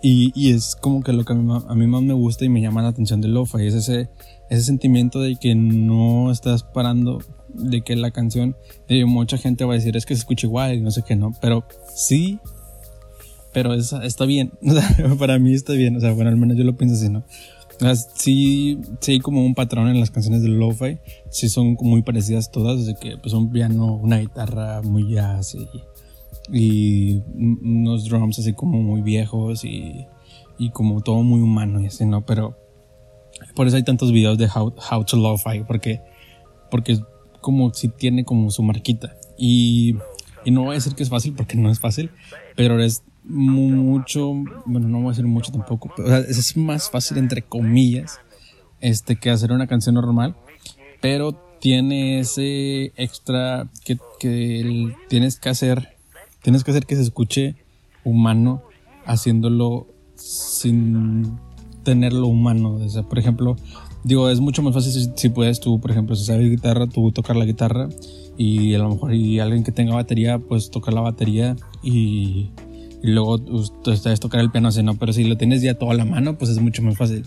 Y, 0.00 0.30
y, 0.36 0.52
es 0.52 0.76
como 0.76 1.02
que 1.02 1.12
lo 1.12 1.24
que 1.24 1.32
a 1.32 1.36
mí, 1.36 1.52
a 1.68 1.74
mí, 1.74 1.86
más 1.88 2.02
me 2.02 2.14
gusta 2.14 2.44
y 2.44 2.48
me 2.48 2.60
llama 2.60 2.82
la 2.82 2.88
atención 2.88 3.20
de 3.20 3.26
Lo-Fi, 3.26 3.66
es 3.66 3.74
ese, 3.74 4.08
ese 4.48 4.62
sentimiento 4.62 5.20
de 5.20 5.34
que 5.34 5.56
no 5.56 6.30
estás 6.30 6.62
parando, 6.62 7.18
de 7.48 7.82
que 7.82 7.96
la 7.96 8.12
canción, 8.12 8.56
de 8.86 9.04
mucha 9.04 9.36
gente 9.36 9.64
va 9.64 9.72
a 9.72 9.76
decir 9.76 9.96
es 9.96 10.06
que 10.06 10.14
se 10.14 10.20
escucha 10.20 10.46
igual 10.46 10.76
y 10.76 10.80
no 10.80 10.92
sé 10.92 11.02
qué, 11.02 11.16
no, 11.16 11.32
pero 11.40 11.64
sí, 11.92 12.38
pero 13.52 13.74
es, 13.74 13.92
está 13.92 14.24
bien, 14.24 14.52
para 15.18 15.40
mí 15.40 15.52
está 15.52 15.72
bien, 15.72 15.96
o 15.96 16.00
sea, 16.00 16.12
bueno, 16.12 16.30
al 16.30 16.36
menos 16.36 16.56
yo 16.56 16.62
lo 16.62 16.76
pienso 16.76 16.94
así, 16.94 17.08
¿no? 17.08 17.24
Sí, 18.14 18.80
sí 19.00 19.12
hay 19.12 19.20
como 19.20 19.44
un 19.44 19.54
patrón 19.54 19.88
en 19.88 20.00
las 20.00 20.10
canciones 20.10 20.42
de 20.42 20.48
lo-fi. 20.48 20.98
Sí 21.30 21.48
son 21.48 21.76
muy 21.80 22.02
parecidas 22.02 22.50
todas, 22.50 22.86
de 22.86 22.94
que 22.94 23.16
pues 23.16 23.34
un 23.34 23.50
piano, 23.50 23.94
una 23.94 24.18
guitarra 24.18 24.82
muy 24.82 25.08
jazz 25.08 25.56
y, 26.52 27.22
unos 27.34 28.08
drums 28.08 28.38
así 28.38 28.54
como 28.54 28.82
muy 28.82 29.02
viejos 29.02 29.64
y, 29.64 30.06
y, 30.58 30.70
como 30.70 31.02
todo 31.02 31.22
muy 31.22 31.40
humano 31.40 31.80
y 31.80 31.86
así, 31.86 32.06
¿no? 32.06 32.24
Pero 32.24 32.56
por 33.54 33.66
eso 33.66 33.76
hay 33.76 33.84
tantos 33.84 34.12
videos 34.12 34.38
de 34.38 34.46
how, 34.46 34.74
how 34.90 35.04
to 35.04 35.16
lo-fi, 35.16 35.62
porque, 35.66 36.00
porque 36.70 36.98
como 37.40 37.72
si 37.74 37.88
tiene 37.88 38.24
como 38.24 38.50
su 38.50 38.62
marquita. 38.62 39.14
Y, 39.36 39.94
y 40.44 40.50
no 40.50 40.62
voy 40.62 40.70
a 40.70 40.74
decir 40.74 40.94
que 40.94 41.02
es 41.02 41.10
fácil 41.10 41.34
porque 41.34 41.56
no 41.56 41.70
es 41.70 41.78
fácil, 41.78 42.10
pero 42.56 42.82
es 42.82 43.02
mucho, 43.28 44.32
bueno, 44.64 44.88
no 44.88 44.98
voy 44.98 45.08
a 45.08 45.10
decir 45.10 45.26
mucho 45.26 45.52
tampoco, 45.52 45.92
pero 45.96 46.16
es 46.16 46.56
más 46.56 46.90
fácil 46.90 47.18
entre 47.18 47.42
comillas 47.42 48.20
este 48.80 49.16
que 49.16 49.30
hacer 49.30 49.52
una 49.52 49.66
canción 49.66 49.94
normal, 49.94 50.34
pero 51.00 51.32
tiene 51.60 52.20
ese 52.20 52.92
extra 52.96 53.68
que, 53.84 53.98
que 54.18 54.94
tienes 55.08 55.38
que 55.38 55.48
hacer, 55.48 55.96
tienes 56.42 56.64
que 56.64 56.70
hacer 56.70 56.86
que 56.86 56.96
se 56.96 57.02
escuche 57.02 57.56
humano 58.04 58.62
haciéndolo 59.04 59.86
sin 60.14 61.38
tenerlo 61.82 62.26
humano, 62.26 62.74
o 62.74 62.88
sea, 62.88 63.02
por 63.02 63.18
ejemplo, 63.18 63.56
digo, 64.04 64.28
es 64.30 64.40
mucho 64.40 64.62
más 64.62 64.74
fácil 64.74 64.92
si, 64.92 65.10
si, 65.16 65.28
puedes 65.28 65.60
tú, 65.60 65.80
por 65.80 65.90
ejemplo, 65.90 66.16
si 66.16 66.24
sabes 66.24 66.48
guitarra, 66.48 66.86
tú 66.86 67.12
tocar 67.12 67.36
la 67.36 67.44
guitarra 67.44 67.88
y 68.36 68.74
a 68.74 68.78
lo 68.78 68.90
mejor 68.90 69.14
y 69.14 69.40
alguien 69.40 69.64
que 69.64 69.72
tenga 69.72 69.94
batería, 69.94 70.38
pues 70.38 70.70
tocar 70.70 70.94
la 70.94 71.00
batería 71.00 71.56
y 71.82 72.50
y 73.02 73.08
luego 73.08 73.36
ustedes 73.50 74.20
tocar 74.20 74.40
el 74.40 74.50
piano 74.50 74.68
así, 74.68 74.82
¿no? 74.82 74.96
Pero 74.96 75.12
si 75.12 75.24
lo 75.24 75.36
tienes 75.36 75.62
ya 75.62 75.74
toda 75.74 75.94
la 75.94 76.04
mano, 76.04 76.36
pues 76.36 76.50
es 76.50 76.60
mucho 76.60 76.82
más 76.82 76.96
fácil. 76.96 77.24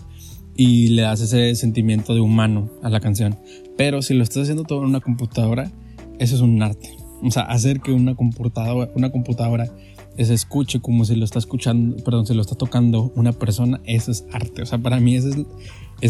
Y 0.54 0.88
le 0.88 1.02
das 1.02 1.20
ese 1.20 1.54
sentimiento 1.54 2.14
de 2.14 2.20
humano 2.20 2.70
a 2.82 2.90
la 2.90 3.00
canción. 3.00 3.38
Pero 3.76 4.02
si 4.02 4.14
lo 4.14 4.22
estás 4.22 4.42
haciendo 4.42 4.64
todo 4.64 4.80
en 4.80 4.86
una 4.86 5.00
computadora, 5.00 5.70
eso 6.18 6.34
es 6.34 6.40
un 6.40 6.62
arte. 6.62 6.96
O 7.22 7.30
sea, 7.30 7.44
hacer 7.44 7.80
que 7.80 7.92
una 7.92 8.14
computadora, 8.14 8.90
una 8.94 9.10
computadora 9.10 9.70
se 10.18 10.34
escuche 10.34 10.80
como 10.80 11.04
si 11.04 11.16
lo 11.16 11.24
está 11.24 11.38
escuchando, 11.38 11.96
perdón, 12.04 12.26
si 12.26 12.34
lo 12.34 12.42
está 12.42 12.54
tocando 12.54 13.12
una 13.14 13.32
persona, 13.32 13.80
eso 13.84 14.10
es 14.10 14.24
arte. 14.32 14.62
O 14.62 14.66
sea, 14.66 14.78
para 14.78 15.00
mí 15.00 15.16
ese 15.16 15.30
es, 15.30 15.36
ese 15.36 15.46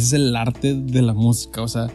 es 0.07 0.13
el 0.13 0.35
arte 0.35 0.75
de 0.75 1.03
la 1.03 1.15
música. 1.15 1.63
O 1.63 1.69
sea, 1.69 1.89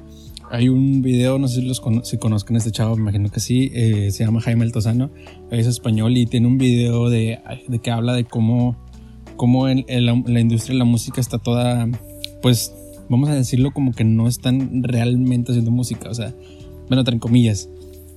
hay 0.50 0.70
un 0.70 1.02
video, 1.02 1.40
no 1.40 1.48
sé 1.48 1.62
si, 1.62 1.68
los 1.68 1.82
si 2.04 2.18
conozcan 2.18 2.56
a 2.56 2.60
este 2.60 2.72
chavo, 2.72 2.96
me 2.96 3.04
imagino 3.04 3.30
que 3.30 3.40
sí, 3.40 3.72
eh, 3.74 4.12
se 4.12 4.24
llama 4.24 4.42
Jaime 4.42 4.64
Altozano, 4.64 5.10
es 5.52 5.68
español 5.68 6.16
y 6.18 6.26
tiene 6.26 6.48
un 6.48 6.58
video 6.58 7.10
de, 7.10 7.40
de, 7.68 7.80
que 7.80 7.92
habla 7.92 8.14
de 8.14 8.24
cómo, 8.24 8.78
cómo 9.36 9.68
en, 9.68 9.86
la 9.88 10.40
industria 10.40 10.74
de 10.74 10.80
la 10.80 10.86
música 10.86 11.20
está 11.20 11.38
toda, 11.38 11.88
pues, 12.42 12.74
vamos 13.10 13.30
a 13.30 13.36
decirlo 13.36 13.72
como 13.72 13.92
que 13.94 14.04
no 14.04 14.28
están 14.28 14.84
realmente 14.84 15.52
haciendo 15.52 15.72
música, 15.72 16.10
o 16.10 16.14
sea, 16.14 16.34
bueno, 16.88 17.02
entre 17.02 17.20
comillas. 17.20 17.70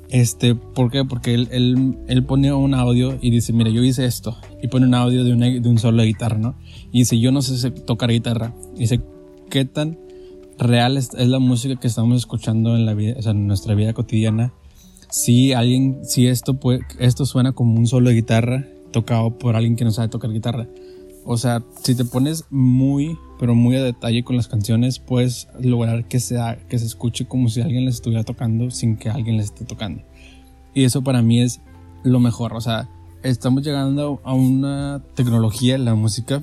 Este, 0.08 0.56
¿por 0.56 0.90
qué? 0.90 1.04
Porque 1.04 1.34
él, 1.34 1.48
él, 1.52 1.96
él, 2.08 2.24
pone 2.24 2.52
un 2.52 2.74
audio 2.74 3.16
y 3.20 3.30
dice, 3.30 3.52
mira, 3.52 3.70
yo 3.70 3.84
hice 3.84 4.06
esto. 4.06 4.36
Y 4.60 4.66
pone 4.66 4.86
un 4.86 4.94
audio 4.94 5.22
de, 5.22 5.60
de 5.60 5.68
un 5.68 5.78
solo 5.78 6.02
de 6.02 6.08
guitarra, 6.08 6.36
¿no? 6.36 6.56
Y 6.90 7.00
dice, 7.00 7.20
yo 7.20 7.30
no 7.30 7.42
sé 7.42 7.70
tocar 7.70 8.10
guitarra. 8.10 8.52
Y 8.74 8.80
dice, 8.80 9.00
¿qué 9.50 9.64
tan 9.64 9.98
real 10.60 10.96
es, 10.96 11.12
la 11.14 11.38
música 11.38 11.76
que 11.76 11.88
estamos 11.88 12.16
escuchando 12.18 12.76
en 12.76 12.86
la 12.86 12.94
vida, 12.94 13.14
o 13.18 13.22
sea, 13.22 13.32
en 13.32 13.46
nuestra 13.46 13.74
vida 13.74 13.92
cotidiana? 13.92 14.52
Si 15.10 15.52
alguien, 15.52 16.00
si 16.04 16.28
esto 16.28 16.54
puede, 16.54 16.80
esto 17.00 17.26
suena 17.26 17.52
como 17.52 17.74
un 17.74 17.86
solo 17.86 18.10
de 18.10 18.14
guitarra 18.14 18.64
tocado 18.92 19.38
por 19.38 19.56
alguien 19.56 19.74
que 19.74 19.84
no 19.84 19.90
sabe 19.90 20.08
tocar 20.08 20.30
guitarra. 20.30 20.68
O 21.24 21.36
sea, 21.36 21.62
si 21.82 21.94
te 21.94 22.04
pones 22.04 22.44
muy, 22.50 23.18
pero 23.38 23.54
muy 23.54 23.76
a 23.76 23.82
detalle 23.82 24.22
con 24.22 24.36
las 24.36 24.48
canciones, 24.48 24.98
puedes 24.98 25.48
lograr 25.60 26.06
que, 26.06 26.20
sea, 26.20 26.58
que 26.68 26.78
se 26.78 26.86
escuche 26.86 27.26
como 27.26 27.48
si 27.48 27.60
alguien 27.60 27.84
les 27.84 27.96
estuviera 27.96 28.24
tocando 28.24 28.70
sin 28.70 28.96
que 28.96 29.10
alguien 29.10 29.36
les 29.36 29.46
esté 29.46 29.64
tocando. 29.64 30.02
Y 30.74 30.84
eso 30.84 31.02
para 31.02 31.22
mí 31.22 31.40
es 31.40 31.60
lo 32.04 32.20
mejor. 32.20 32.54
O 32.54 32.60
sea, 32.60 32.88
estamos 33.22 33.62
llegando 33.64 34.20
a 34.24 34.34
una 34.34 35.02
tecnología 35.14 35.74
en 35.74 35.84
la 35.84 35.94
música, 35.94 36.42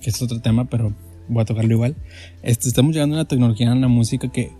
que 0.00 0.10
es 0.10 0.20
otro 0.22 0.40
tema, 0.40 0.64
pero 0.64 0.92
voy 1.28 1.42
a 1.42 1.44
tocarlo 1.44 1.72
igual. 1.72 1.96
Este, 2.42 2.68
estamos 2.68 2.94
llegando 2.94 3.16
a 3.16 3.20
una 3.20 3.28
tecnología 3.28 3.72
en 3.72 3.80
la 3.80 3.88
música 3.88 4.28
que 4.28 4.52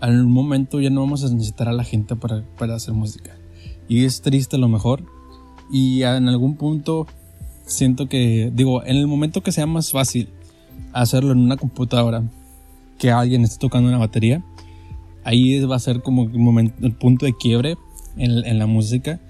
al 0.00 0.26
momento 0.26 0.80
ya 0.80 0.90
no 0.90 1.00
vamos 1.00 1.24
a 1.24 1.32
necesitar 1.32 1.68
a 1.68 1.72
la 1.72 1.84
gente 1.84 2.16
para, 2.16 2.42
para 2.58 2.74
hacer 2.74 2.94
música. 2.94 3.36
Y 3.88 4.04
es 4.04 4.22
triste 4.22 4.58
lo 4.58 4.68
mejor. 4.68 5.04
Y 5.70 6.02
en 6.02 6.28
algún 6.28 6.56
punto 6.56 7.06
siento 7.66 8.08
que, 8.08 8.50
digo, 8.54 8.84
en 8.84 8.96
el 8.96 9.06
momento 9.06 9.42
que 9.42 9.52
sea 9.52 9.66
más 9.66 9.92
fácil 9.92 10.28
hacerlo 10.92 11.32
en 11.32 11.38
una 11.38 11.56
computadora 11.56 12.24
que 12.98 13.10
alguien 13.10 13.42
esté 13.42 13.58
tocando 13.58 13.88
una 13.88 13.98
batería, 13.98 14.42
ahí 15.24 15.60
va 15.60 15.76
a 15.76 15.80
ser 15.80 16.02
como 16.02 16.22
un 16.22 16.42
momento, 16.42 16.84
el 16.84 16.92
punto 16.92 17.26
de 17.26 17.36
quiebre 17.36 17.76
en, 18.16 18.44
en 18.44 18.58
la 18.58 18.66
música. 18.66 19.20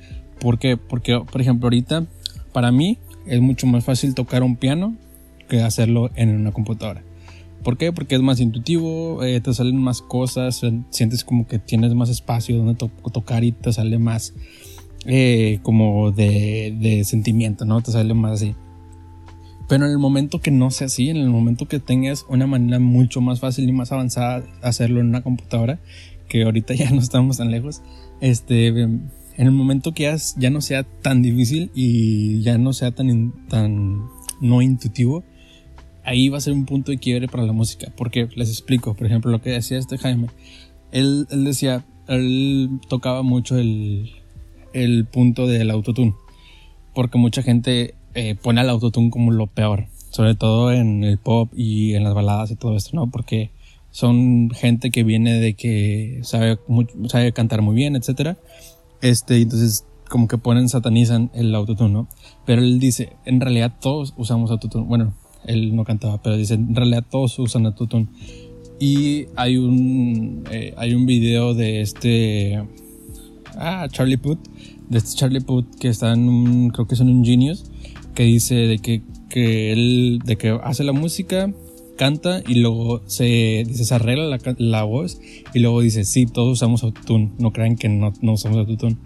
¿Por 0.41 0.59
qué? 0.59 0.77
Porque, 0.77 1.21
por 1.21 1.41
ejemplo, 1.41 1.67
ahorita, 1.67 2.07
para 2.53 2.73
mí 2.73 2.99
es 3.27 3.41
mucho 3.41 3.67
más 3.67 3.85
fácil 3.85 4.15
tocar 4.15 4.43
un 4.43 4.57
piano 4.57 4.97
que 5.51 5.63
hacerlo 5.63 6.11
en 6.15 6.31
una 6.31 6.53
computadora. 6.53 7.03
¿Por 7.63 7.77
qué? 7.77 7.93
Porque 7.93 8.15
es 8.15 8.23
más 8.23 8.41
intuitivo, 8.41 9.23
eh, 9.23 9.39
te 9.43 9.53
salen 9.53 9.77
más 9.77 10.01
cosas, 10.01 10.63
sientes 10.89 11.25
como 11.25 11.47
que 11.47 11.59
tienes 11.59 11.95
más 11.95 12.09
espacio 12.09 12.57
donde 12.57 12.75
tocar 12.75 13.45
y 13.45 13.53
te 13.53 13.71
sale 13.71 13.99
más 13.99 14.33
eh, 15.05 15.59
como 15.63 16.11
de, 16.11 17.03
sentimiento, 17.05 17.67
¿no? 17.67 17.83
Te 17.83 17.93
sale 17.93 18.15
más 18.15 18.33
así. 18.33 18.55
Pero 19.69 19.85
en 19.85 19.93
el 19.93 19.99
momento 19.99 20.41
que 20.41 20.51
no 20.51 20.71
sea 20.71 20.87
así, 20.87 21.11
en 21.11 21.19
el 21.19 21.29
momento 21.29 21.69
que 21.69 21.79
tengas 21.79 22.25
una 22.29 22.47
manera 22.47 22.79
mucho 22.79 23.21
más 23.21 23.41
fácil 23.41 23.69
y 23.69 23.73
más 23.73 23.93
avanzada 23.93 24.43
hacerlo 24.63 25.01
en 25.01 25.09
una 25.09 25.23
computadora, 25.23 25.81
que 26.29 26.45
ahorita 26.45 26.75
ya 26.81 26.91
no 26.91 27.01
estamos 27.01 27.37
tan 27.37 27.51
lejos, 27.51 27.83
este, 28.23 28.69
en 28.69 29.11
el 29.37 29.53
momento 29.53 29.93
que 29.93 30.17
ya, 30.37 30.51
no 30.51 30.61
sea 30.63 30.85
tan 30.85 31.21
difícil 31.21 31.71
y 31.75 32.41
ya 32.41 32.57
no 32.57 32.73
sea 32.73 32.91
tan, 32.93 33.33
tan 33.49 34.09
no 34.41 34.63
intuitivo, 34.63 35.25
ahí 36.05 36.29
va 36.29 36.39
a 36.39 36.41
ser 36.41 36.53
un 36.53 36.67
punto 36.67 36.91
de 36.91 36.99
quiebre 36.99 37.29
para 37.29 37.45
la 37.45 37.53
música. 37.53 37.93
Porque 37.97 38.29
les 38.35 38.49
explico, 38.51 38.95
por 38.95 39.07
ejemplo, 39.07 39.31
lo 39.31 39.41
que 39.41 39.51
decía 39.51 39.79
este 39.79 39.99
Jaime. 39.99 40.29
Él, 40.93 41.27
él 41.31 41.45
decía, 41.45 41.85
él 42.09 42.81
tocaba 42.89 43.23
mucho 43.23 43.57
el, 43.59 44.11
el 44.73 45.07
punto 45.07 45.47
del 45.47 45.71
autotune. 45.71 46.15
Porque 46.95 47.19
mucha 47.19 47.43
gente 47.43 47.95
eh, 48.15 48.35
pone 48.35 48.61
al 48.61 48.71
autotune 48.71 49.11
como 49.11 49.31
lo 49.31 49.47
peor. 49.47 49.87
Sobre 50.11 50.35
todo 50.35 50.73
en 50.73 51.05
el 51.05 51.19
pop 51.19 51.53
y 51.55 51.95
en 51.95 52.03
las 52.05 52.15
baladas 52.15 52.51
y 52.51 52.57
todo 52.57 52.77
esto, 52.77 52.91
¿no? 52.95 53.11
Porque 53.11 53.53
son 53.93 54.51
gente 54.51 54.91
que 54.91 55.05
viene 55.05 55.35
de 55.35 55.55
que 55.55 56.21
sabe, 56.23 56.59
sabe 57.09 57.33
cantar 57.33 57.63
muy 57.63 57.75
bien, 57.75 57.95
etcétera. 57.95 58.37
Este, 59.01 59.41
entonces 59.41 59.85
como 60.09 60.27
que 60.27 60.37
ponen, 60.39 60.69
satanizan 60.69 61.31
el 61.35 61.55
autotune, 61.55 61.93
¿no? 61.93 62.09
Pero 62.45 62.63
él 62.63 62.81
dice, 62.81 63.17
en 63.25 63.41
realidad 63.41 63.77
todos 63.81 64.13
usamos 64.17 64.51
autotune. 64.51 64.85
Bueno, 64.85 65.15
él 65.45 65.75
no 65.75 65.85
cantaba, 65.85 66.23
pero 66.23 66.37
dice, 66.37 66.55
en 66.55 66.75
realidad 66.75 67.05
todos 67.09 67.39
usan 67.39 67.67
autotune. 67.67 68.09
Y 68.79 69.27
hay 69.37 69.57
un, 69.57 70.45
eh, 70.51 70.73
hay 70.77 70.95
un 70.95 71.07
video 71.07 71.55
de 71.55 71.83
este, 71.83 72.63
ah, 73.57 73.87
Charlie 73.91 74.17
Puth, 74.17 74.39
de 74.89 74.99
este 74.99 75.17
Charlie 75.17 75.41
Puth 75.41 75.67
que 75.79 75.89
está 75.89 76.13
en 76.13 76.29
un, 76.29 76.71
creo 76.71 76.87
que 76.87 76.97
son 76.97 77.09
un 77.09 77.25
Genius, 77.25 77.71
que 78.15 78.23
dice 78.25 78.55
de 78.55 78.79
que, 78.79 79.03
que 79.29 79.73
él, 79.73 80.21
de 80.25 80.37
que 80.37 80.59
hace 80.63 80.85
la 80.85 80.93
música, 80.93 81.53
canta 82.01 82.43
y 82.49 82.55
luego 82.55 83.03
se, 83.07 83.65
dice, 83.69 83.95
arregla 83.95 84.25
la, 84.25 84.39
la 84.57 84.85
voz 84.85 85.21
y 85.53 85.59
luego 85.59 85.83
dice, 85.83 86.05
sí, 86.05 86.25
todos 86.25 86.53
usamos 86.55 86.83
autotune, 86.83 87.31
no 87.39 87.53
crean 87.53 87.77
que 87.77 87.91
no, 87.91 88.15
no 88.23 88.33
usamos 88.33 88.57
autotune. 88.57 88.97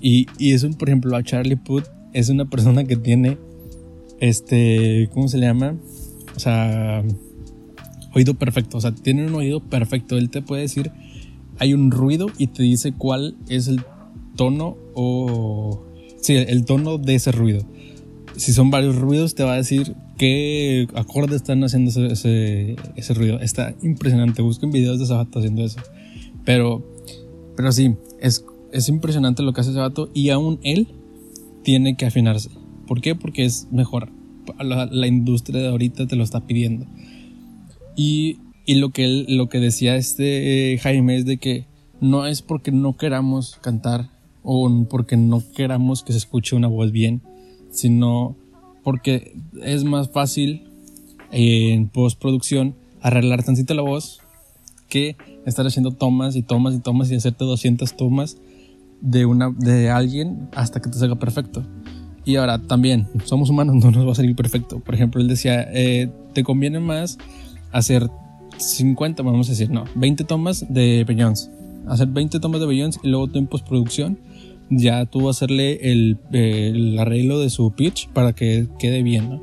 Y, 0.00 0.26
y 0.38 0.52
eso, 0.52 0.70
por 0.70 0.88
ejemplo, 0.88 1.14
a 1.14 1.22
Charlie 1.22 1.56
Puth 1.56 1.84
es 2.14 2.30
una 2.30 2.46
persona 2.46 2.84
que 2.84 2.96
tiene, 2.96 3.36
este, 4.22 5.10
¿cómo 5.12 5.28
se 5.28 5.36
le 5.36 5.46
llama? 5.46 5.76
O 6.34 6.40
sea, 6.40 7.04
oído 8.14 8.34
perfecto, 8.34 8.78
o 8.78 8.80
sea, 8.80 8.94
tiene 8.94 9.26
un 9.26 9.34
oído 9.34 9.60
perfecto, 9.60 10.16
él 10.16 10.30
te 10.30 10.40
puede 10.40 10.62
decir 10.62 10.90
hay 11.58 11.74
un 11.74 11.90
ruido 11.92 12.26
y 12.38 12.48
te 12.48 12.64
dice 12.64 12.92
cuál 12.92 13.36
es 13.48 13.68
el 13.68 13.84
tono 14.36 14.76
o... 14.94 15.84
Sí, 16.20 16.34
el 16.34 16.64
tono 16.64 16.98
de 16.98 17.14
ese 17.14 17.30
ruido. 17.30 17.62
Si 18.36 18.52
son 18.52 18.70
varios 18.70 18.96
ruidos, 18.96 19.34
te 19.34 19.44
va 19.44 19.54
a 19.54 19.56
decir 19.56 19.94
qué 20.18 20.88
acordes 20.94 21.36
están 21.36 21.62
haciendo 21.62 21.90
ese, 21.90 22.76
ese, 22.96 23.14
ruido. 23.14 23.40
Está 23.40 23.74
impresionante. 23.82 24.42
Busquen 24.42 24.70
videos 24.70 24.98
de 24.98 25.06
Sabato 25.06 25.38
haciendo 25.38 25.64
eso. 25.64 25.80
Pero, 26.44 26.84
pero 27.56 27.70
sí, 27.72 27.94
es, 28.20 28.44
es 28.72 28.88
impresionante 28.88 29.42
lo 29.42 29.52
que 29.52 29.60
hace 29.60 29.72
Sabato 29.72 30.10
y 30.14 30.30
aún 30.30 30.58
él 30.62 30.88
tiene 31.62 31.96
que 31.96 32.06
afinarse. 32.06 32.50
¿Por 32.86 33.00
qué? 33.00 33.14
Porque 33.14 33.44
es 33.44 33.68
mejor. 33.70 34.10
La, 34.58 35.06
industria 35.06 35.60
de 35.60 35.68
ahorita 35.68 36.06
te 36.06 36.16
lo 36.16 36.24
está 36.24 36.40
pidiendo. 36.46 36.86
Y 37.96 38.38
y 38.64 38.76
lo 38.76 38.90
que, 38.90 39.24
lo 39.28 39.48
que 39.48 39.58
decía 39.58 39.96
este 39.96 40.72
eh, 40.72 40.78
Jaime 40.78 41.16
es 41.16 41.24
de 41.24 41.38
que 41.38 41.66
no 42.00 42.26
es 42.26 42.42
porque 42.42 42.70
no 42.70 42.96
queramos 42.96 43.56
cantar 43.60 44.10
o 44.42 44.86
porque 44.88 45.16
no 45.16 45.42
queramos 45.54 46.02
que 46.02 46.12
se 46.12 46.18
escuche 46.18 46.56
una 46.56 46.68
voz 46.68 46.92
bien, 46.92 47.22
sino 47.70 48.36
porque 48.82 49.36
es 49.62 49.84
más 49.84 50.10
fácil 50.10 50.64
eh, 51.32 51.72
en 51.72 51.88
postproducción 51.88 52.74
arreglar 53.00 53.42
tantito 53.42 53.74
la 53.74 53.82
voz 53.82 54.20
que 54.88 55.16
estar 55.46 55.66
haciendo 55.66 55.92
tomas 55.92 56.36
y 56.36 56.42
tomas 56.42 56.74
y 56.74 56.80
tomas 56.80 57.10
y 57.10 57.16
hacerte 57.16 57.44
200 57.44 57.96
tomas 57.96 58.36
de, 59.00 59.26
una, 59.26 59.50
de 59.50 59.90
alguien 59.90 60.48
hasta 60.54 60.80
que 60.80 60.90
te 60.90 60.98
salga 60.98 61.16
perfecto. 61.16 61.64
Y 62.24 62.36
ahora 62.36 62.58
también, 62.58 63.08
somos 63.24 63.50
humanos, 63.50 63.76
no 63.84 63.90
nos 63.90 64.06
va 64.06 64.12
a 64.12 64.14
salir 64.14 64.34
perfecto. 64.36 64.80
Por 64.80 64.94
ejemplo, 64.94 65.20
él 65.20 65.28
decía, 65.28 65.66
eh, 65.72 66.10
te 66.32 66.44
conviene 66.44 66.80
más 66.80 67.18
hacer 67.72 68.08
50, 68.58 69.22
vamos 69.22 69.48
a 69.48 69.52
decir, 69.52 69.70
no, 69.70 69.84
20 69.94 70.24
tomas 70.24 70.72
de 70.72 71.04
Beyoncé. 71.04 71.50
Hacer 71.86 72.08
20 72.08 72.38
tomas 72.38 72.60
de 72.60 72.66
Beyoncé 72.66 73.00
y 73.02 73.08
luego 73.08 73.28
tú 73.28 73.38
en 73.38 73.46
postproducción 73.46 74.18
ya 74.70 75.04
tú 75.06 75.28
hacerle 75.28 75.92
el, 75.92 76.18
el, 76.32 76.98
arreglo 76.98 77.40
de 77.40 77.50
su 77.50 77.72
pitch 77.72 78.08
para 78.08 78.32
que 78.32 78.68
quede 78.78 79.02
bien, 79.02 79.28
¿no? 79.28 79.42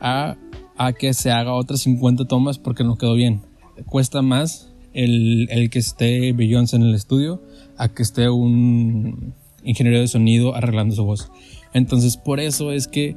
A, 0.00 0.36
a 0.76 0.92
que 0.92 1.12
se 1.14 1.30
haga 1.30 1.52
otras 1.52 1.80
50 1.80 2.24
tomas 2.24 2.58
porque 2.58 2.84
no 2.84 2.96
quedó 2.96 3.14
bien. 3.14 3.42
Cuesta 3.86 4.22
más 4.22 4.72
el, 4.94 5.48
el 5.50 5.70
que 5.70 5.78
esté 5.78 6.32
Beyoncé 6.32 6.76
en 6.76 6.82
el 6.82 6.94
estudio 6.94 7.42
a 7.76 7.88
que 7.88 8.02
esté 8.02 8.30
un 8.30 9.34
ingeniero 9.64 10.00
de 10.00 10.08
sonido 10.08 10.54
arreglando 10.54 10.94
su 10.94 11.04
voz. 11.04 11.30
Entonces, 11.72 12.16
por 12.16 12.40
eso 12.40 12.72
es 12.72 12.86
que 12.86 13.16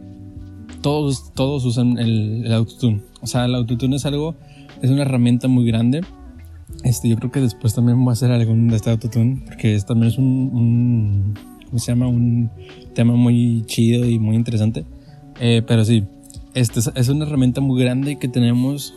todos, 0.82 1.34
todos 1.34 1.66
usan 1.66 1.98
el, 1.98 2.52
autotune. 2.52 3.02
O 3.22 3.28
sea, 3.28 3.46
el 3.46 3.56
autotune 3.56 3.96
es 3.96 4.06
algo 4.06 4.36
es 4.82 4.90
una 4.90 5.04
herramienta 5.04 5.48
muy 5.48 5.66
grande. 5.66 6.02
Este, 6.84 7.10
yo 7.10 7.16
creo 7.18 7.32
que 7.32 7.42
después 7.42 7.74
también 7.74 8.04
voy 8.04 8.12
a 8.12 8.14
hacer 8.14 8.32
algún 8.32 8.68
de 8.68 8.76
este 8.76 8.92
autotune, 8.92 9.44
porque 9.46 9.80
también 9.88 10.12
es 10.12 10.18
un, 10.18 11.34
¿cómo 11.66 11.80
se 11.80 11.92
llama? 11.92 12.08
Un 12.08 12.52
tema 12.94 13.14
muy 13.16 13.64
chido 13.66 14.06
y 14.06 14.20
muy 14.20 14.36
interesante. 14.36 14.86
Eh, 15.40 15.64
pero 15.66 15.84
sí, 15.86 16.04
este 16.54 16.80
es, 16.96 17.10
una 17.10 17.26
herramienta 17.26 17.62
muy 17.62 17.82
grande 17.82 18.18
que 18.18 18.28
tenemos 18.28 18.94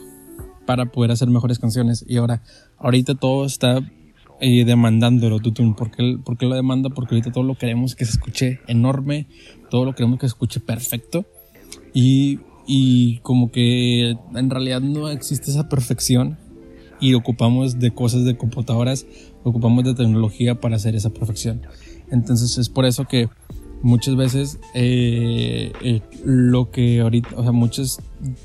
para 0.66 0.86
poder 0.86 1.10
hacer 1.10 1.28
mejores 1.28 1.58
canciones. 1.58 2.04
Y 2.06 2.16
ahora, 2.16 2.42
ahorita 2.78 3.14
todo 3.14 3.44
está 3.44 3.80
eh, 4.40 4.64
demandando 4.64 5.26
el 5.26 5.32
autotune. 5.34 5.74
¿Por 5.76 5.90
qué, 5.90 6.18
¿Por 6.24 6.36
qué 6.36 6.46
lo 6.46 6.54
demanda? 6.54 6.90
Porque 6.90 7.14
ahorita 7.14 7.32
todo 7.32 7.44
lo 7.44 7.56
queremos 7.56 7.94
que 7.94 8.04
se 8.04 8.12
escuche 8.12 8.60
enorme, 8.66 9.26
todo 9.70 9.84
lo 9.84 9.94
queremos 9.94 10.18
que 10.18 10.26
se 10.26 10.32
escuche 10.32 10.60
perfecto. 10.60 11.26
Y 11.94 12.40
y 12.70 13.20
como 13.20 13.50
que 13.50 14.10
en 14.10 14.50
realidad 14.50 14.82
no 14.82 15.08
existe 15.08 15.50
esa 15.50 15.70
perfección 15.70 16.36
y 17.00 17.14
ocupamos 17.14 17.78
de 17.78 17.92
cosas 17.92 18.24
de 18.24 18.36
computadoras, 18.36 19.06
ocupamos 19.42 19.84
de 19.84 19.94
tecnología 19.94 20.60
para 20.60 20.76
hacer 20.76 20.94
esa 20.94 21.08
perfección. 21.08 21.62
Entonces 22.10 22.58
es 22.58 22.68
por 22.68 22.84
eso 22.84 23.06
que 23.06 23.30
muchas 23.80 24.16
veces 24.16 24.60
eh, 24.74 25.72
eh, 25.82 26.02
lo 26.24 26.70
que 26.70 27.00
ahorita, 27.00 27.30
o 27.36 27.42
sea, 27.42 27.52
muchos, 27.52 28.00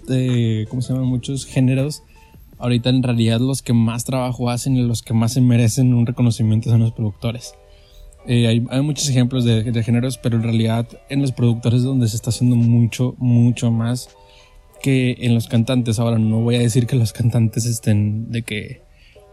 de, 0.08 0.68
¿cómo 0.70 0.82
se 0.82 0.94
llaman? 0.94 1.10
Muchos 1.10 1.46
géneros, 1.46 2.04
ahorita 2.58 2.90
en 2.90 3.04
realidad 3.04 3.40
los 3.40 3.62
que 3.62 3.74
más 3.74 4.04
trabajo 4.04 4.50
hacen 4.50 4.76
y 4.76 4.82
los 4.82 5.02
que 5.02 5.14
más 5.14 5.34
se 5.34 5.42
merecen 5.42 5.94
un 5.94 6.06
reconocimiento 6.06 6.70
son 6.70 6.82
los 6.82 6.92
productores. 6.92 7.56
Eh, 8.26 8.48
hay, 8.48 8.66
hay, 8.70 8.82
muchos 8.82 9.10
ejemplos 9.10 9.44
de, 9.44 9.64
de, 9.64 9.84
géneros, 9.84 10.18
pero 10.18 10.38
en 10.38 10.44
realidad 10.44 10.88
en 11.10 11.22
los 11.22 11.34
productores 11.34 11.80
es 11.80 11.86
donde 11.86 12.08
se 12.08 12.16
está 12.16 12.30
haciendo 12.30 12.56
mucho, 12.56 13.16
mucho 13.18 13.70
más 13.70 14.10
que 14.82 15.18
en 15.20 15.34
los 15.34 15.48
cantantes. 15.48 16.00
Ahora 16.00 16.18
no 16.20 16.40
voy 16.40 16.56
a 16.56 16.60
decir 16.60 16.88
que 16.88 16.96
los 16.96 17.12
cantantes 17.12 17.66
estén 17.66 18.32
de 18.32 18.44
que 18.44 18.82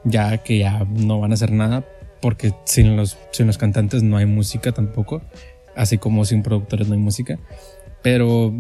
ya 0.05 0.39
que 0.39 0.59
ya 0.59 0.85
no 0.85 1.21
van 1.21 1.31
a 1.31 1.35
hacer 1.35 1.53
nada, 1.53 1.85
porque 2.21 2.53
sin 2.65 2.97
los, 2.97 3.17
sin 3.31 3.47
los 3.47 3.59
cantantes 3.59 4.03
no 4.03 4.17
hay 4.17 4.27
música 4.27 4.73
tampoco 4.73 5.23
así 5.77 5.99
como 5.99 6.25
sin 6.25 6.43
productores 6.43 6.89
no 6.89 6.95
hay 6.95 7.01
música. 7.01 7.39
Pero 8.03 8.55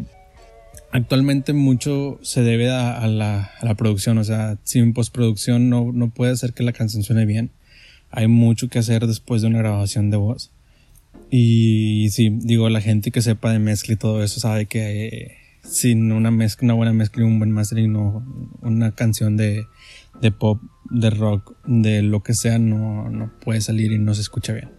actualmente 0.92 1.52
mucho 1.52 2.18
se 2.22 2.42
debe 2.42 2.70
a, 2.70 3.06
la, 3.06 3.74
producción, 3.76 4.18
o 4.18 4.24
sea, 4.24 4.58
sin 4.64 4.92
postproducción 4.92 5.68
no, 5.68 5.92
no 5.92 6.10
puede 6.10 6.32
hacer 6.32 6.52
que 6.52 6.62
la 6.62 6.72
canción 6.72 7.02
suene 7.02 7.26
bien. 7.26 7.50
Hay 8.10 8.26
mucho 8.26 8.68
que 8.68 8.78
hacer 8.78 9.06
después 9.06 9.42
de 9.42 9.48
una 9.48 9.58
grabación 9.58 10.10
de 10.10 10.16
voz. 10.16 10.50
Y 11.30 12.08
sí, 12.10 12.30
digo, 12.30 12.68
la 12.68 12.80
gente 12.80 13.10
que 13.10 13.22
sepa 13.22 13.52
de 13.52 13.60
mezcla 13.60 13.94
y 13.94 13.96
todo 13.96 14.22
eso 14.22 14.40
sabe 14.40 14.66
que 14.66 15.06
eh, 15.06 15.36
sin 15.62 16.10
una 16.10 16.30
mezcla, 16.30 16.66
una 16.66 16.74
buena 16.74 16.92
mezcla 16.92 17.22
y 17.22 17.26
un 17.26 17.38
buen 17.38 17.52
mastering, 17.52 17.96
una 18.62 18.92
canción 18.92 19.36
de, 19.36 19.66
de 20.20 20.32
pop, 20.32 20.60
de 20.90 21.10
rock, 21.10 21.56
de 21.66 22.02
lo 22.02 22.22
que 22.22 22.34
sea, 22.34 22.58
no, 22.58 23.08
no 23.10 23.30
puede 23.44 23.60
salir 23.60 23.92
y 23.92 23.98
no 23.98 24.14
se 24.14 24.22
escucha 24.22 24.52
bien. 24.52 24.70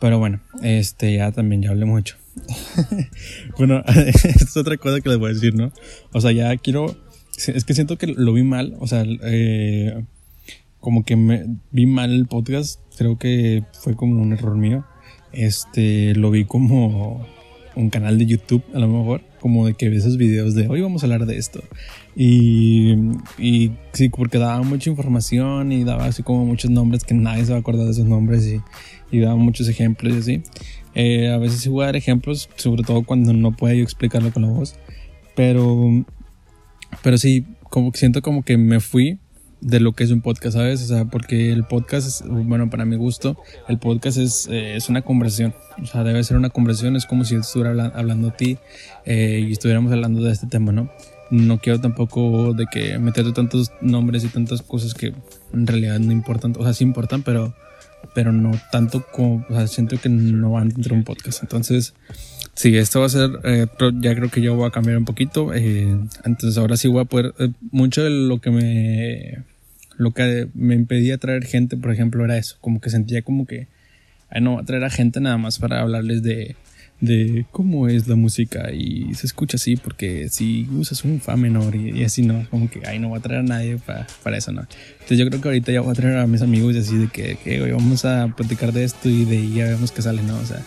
Pero 0.00 0.18
bueno, 0.18 0.40
este 0.62 1.14
ya 1.14 1.32
también 1.32 1.62
ya 1.62 1.70
hablé 1.70 1.86
mucho. 1.86 2.16
bueno, 3.58 3.82
es 4.24 4.56
otra 4.56 4.76
cosa 4.76 5.00
que 5.00 5.08
les 5.08 5.18
voy 5.18 5.30
a 5.30 5.34
decir, 5.34 5.54
¿no? 5.54 5.72
O 6.12 6.20
sea, 6.20 6.32
ya 6.32 6.56
quiero. 6.56 6.96
Es 7.46 7.64
que 7.64 7.74
siento 7.74 7.98
que 7.98 8.06
lo 8.06 8.32
vi 8.32 8.42
mal. 8.42 8.76
O 8.78 8.86
sea, 8.86 9.04
eh, 9.06 10.04
como 10.80 11.04
que 11.04 11.16
me 11.16 11.46
vi 11.70 11.86
mal 11.86 12.12
el 12.12 12.26
podcast. 12.26 12.80
Creo 12.96 13.18
que 13.18 13.64
fue 13.80 13.96
como 13.96 14.22
un 14.22 14.32
error 14.32 14.56
mío. 14.56 14.84
Este, 15.32 16.14
lo 16.14 16.30
vi 16.30 16.44
como 16.44 17.26
un 17.76 17.90
canal 17.90 18.18
de 18.18 18.26
YouTube, 18.26 18.62
a 18.72 18.78
lo 18.78 18.88
mejor, 18.88 19.22
como 19.40 19.66
de 19.66 19.74
que 19.74 19.88
esos 19.94 20.16
videos 20.16 20.54
de 20.54 20.68
hoy 20.68 20.80
vamos 20.80 21.02
a 21.02 21.06
hablar 21.06 21.26
de 21.26 21.36
esto. 21.36 21.60
Y, 22.14 22.94
y 23.38 23.72
sí, 23.92 24.08
porque 24.08 24.38
daba 24.38 24.62
mucha 24.62 24.90
información 24.90 25.72
y 25.72 25.84
daba 25.84 26.06
así 26.06 26.22
como 26.22 26.44
muchos 26.46 26.70
nombres 26.70 27.04
que 27.04 27.14
nadie 27.14 27.44
se 27.44 27.50
va 27.50 27.58
a 27.58 27.60
acordar 27.60 27.86
de 27.86 27.92
esos 27.92 28.06
nombres 28.06 28.46
y, 28.46 28.60
y 29.10 29.20
daba 29.20 29.36
muchos 29.36 29.68
ejemplos 29.68 30.14
y 30.14 30.18
así. 30.18 30.42
Eh, 30.94 31.30
a 31.30 31.38
veces 31.38 31.60
sí 31.60 31.68
voy 31.68 31.82
a 31.82 31.86
dar 31.86 31.96
ejemplos, 31.96 32.48
sobre 32.56 32.82
todo 32.82 33.02
cuando 33.02 33.32
no 33.32 33.52
puedo 33.52 33.74
yo 33.74 33.82
explicarlo 33.82 34.32
con 34.32 34.42
la 34.42 34.48
voz. 34.48 34.76
Pero, 35.34 36.04
pero 37.02 37.18
sí, 37.18 37.44
como 37.70 37.92
que 37.92 37.98
siento 37.98 38.22
como 38.22 38.44
que 38.44 38.56
me 38.56 38.80
fui 38.80 39.18
de 39.64 39.80
lo 39.80 39.92
que 39.92 40.04
es 40.04 40.10
un 40.10 40.20
podcast, 40.20 40.56
¿sabes? 40.56 40.82
O 40.82 40.86
sea, 40.86 41.06
porque 41.06 41.50
el 41.50 41.64
podcast, 41.64 42.06
es, 42.06 42.24
bueno, 42.28 42.68
para 42.68 42.84
mi 42.84 42.96
gusto, 42.96 43.36
el 43.66 43.78
podcast 43.78 44.18
es, 44.18 44.46
eh, 44.50 44.76
es 44.76 44.90
una 44.90 45.02
conversación. 45.02 45.54
O 45.82 45.86
sea, 45.86 46.04
debe 46.04 46.22
ser 46.22 46.36
una 46.36 46.50
conversación, 46.50 46.96
es 46.96 47.06
como 47.06 47.24
si 47.24 47.34
estuviera 47.34 47.86
hablando 47.94 48.28
a 48.28 48.36
ti 48.36 48.58
eh, 49.06 49.42
y 49.48 49.52
estuviéramos 49.52 49.90
hablando 49.90 50.22
de 50.22 50.32
este 50.32 50.46
tema, 50.46 50.70
¿no? 50.70 50.90
No 51.30 51.58
quiero 51.58 51.80
tampoco 51.80 52.52
de 52.52 52.66
que 52.70 52.98
meterte 52.98 53.32
tantos 53.32 53.72
nombres 53.80 54.22
y 54.24 54.28
tantas 54.28 54.60
cosas 54.60 54.92
que 54.92 55.14
en 55.54 55.66
realidad 55.66 55.98
no 55.98 56.12
importan, 56.12 56.54
o 56.58 56.62
sea, 56.62 56.74
sí 56.74 56.84
importan, 56.84 57.22
pero 57.22 57.54
pero 58.14 58.32
no 58.32 58.52
tanto 58.70 59.04
como, 59.12 59.44
o 59.48 59.54
sea, 59.54 59.66
siento 59.66 60.00
que 60.00 60.08
no 60.08 60.52
van 60.52 60.68
dentro 60.68 60.94
de 60.94 60.98
un 60.98 61.04
podcast. 61.04 61.42
Entonces, 61.42 61.94
sí, 62.54 62.76
esto 62.76 63.00
va 63.00 63.06
a 63.06 63.10
ser, 63.10 63.30
eh, 63.44 63.66
ya 64.00 64.14
creo 64.14 64.30
que 64.30 64.40
yo 64.40 64.54
voy 64.54 64.66
a 64.66 64.70
cambiar 64.70 64.96
un 64.96 65.04
poquito. 65.04 65.52
Eh, 65.52 65.98
entonces, 66.24 66.56
ahora 66.56 66.76
sí 66.76 66.88
voy 66.88 67.02
a 67.02 67.04
poder, 67.06 67.34
eh, 67.38 67.50
mucho 67.72 68.02
de 68.04 68.10
lo 68.10 68.40
que 68.40 68.50
me, 68.50 69.42
lo 69.96 70.12
que 70.12 70.48
me 70.54 70.74
impedía 70.74 71.18
traer 71.18 71.44
gente, 71.44 71.76
por 71.76 71.92
ejemplo, 71.92 72.24
era 72.24 72.38
eso, 72.38 72.56
como 72.60 72.80
que 72.80 72.90
sentía 72.90 73.22
como 73.22 73.46
que, 73.46 73.66
ay, 74.30 74.40
no, 74.40 74.64
traer 74.64 74.84
a 74.84 74.90
gente 74.90 75.20
nada 75.20 75.36
más 75.36 75.58
para 75.58 75.80
hablarles 75.80 76.22
de, 76.22 76.56
de 77.04 77.46
cómo 77.50 77.88
es 77.88 78.08
la 78.08 78.16
música 78.16 78.72
y 78.72 79.14
se 79.14 79.26
escucha 79.26 79.56
así 79.56 79.76
porque 79.76 80.28
si 80.28 80.68
usas 80.76 81.04
un 81.04 81.20
fa 81.20 81.36
menor 81.36 81.74
y, 81.74 82.04
así 82.04 82.22
no, 82.22 82.46
como 82.50 82.70
que 82.70 82.82
ay 82.86 82.98
no 82.98 83.08
voy 83.08 83.18
a 83.18 83.22
traer 83.22 83.40
a 83.40 83.42
nadie 83.42 83.78
para, 83.78 84.06
para 84.22 84.36
eso, 84.36 84.52
¿no? 84.52 84.66
Entonces 84.94 85.18
yo 85.18 85.26
creo 85.28 85.40
que 85.40 85.48
ahorita 85.48 85.72
ya 85.72 85.80
voy 85.80 85.92
a 85.92 85.94
traer 85.94 86.18
a 86.18 86.26
mis 86.26 86.42
amigos 86.42 86.74
y 86.74 86.78
así 86.78 86.96
de 86.96 87.08
que, 87.08 87.36
que 87.42 87.60
hoy 87.62 87.72
vamos 87.72 88.04
a 88.04 88.28
platicar 88.36 88.72
de 88.72 88.84
esto 88.84 89.08
y 89.08 89.24
de 89.24 89.36
ahí 89.36 89.54
ya 89.54 89.66
vemos 89.66 89.92
qué 89.92 90.02
sale, 90.02 90.22
¿no? 90.22 90.36
O 90.38 90.46
sea, 90.46 90.62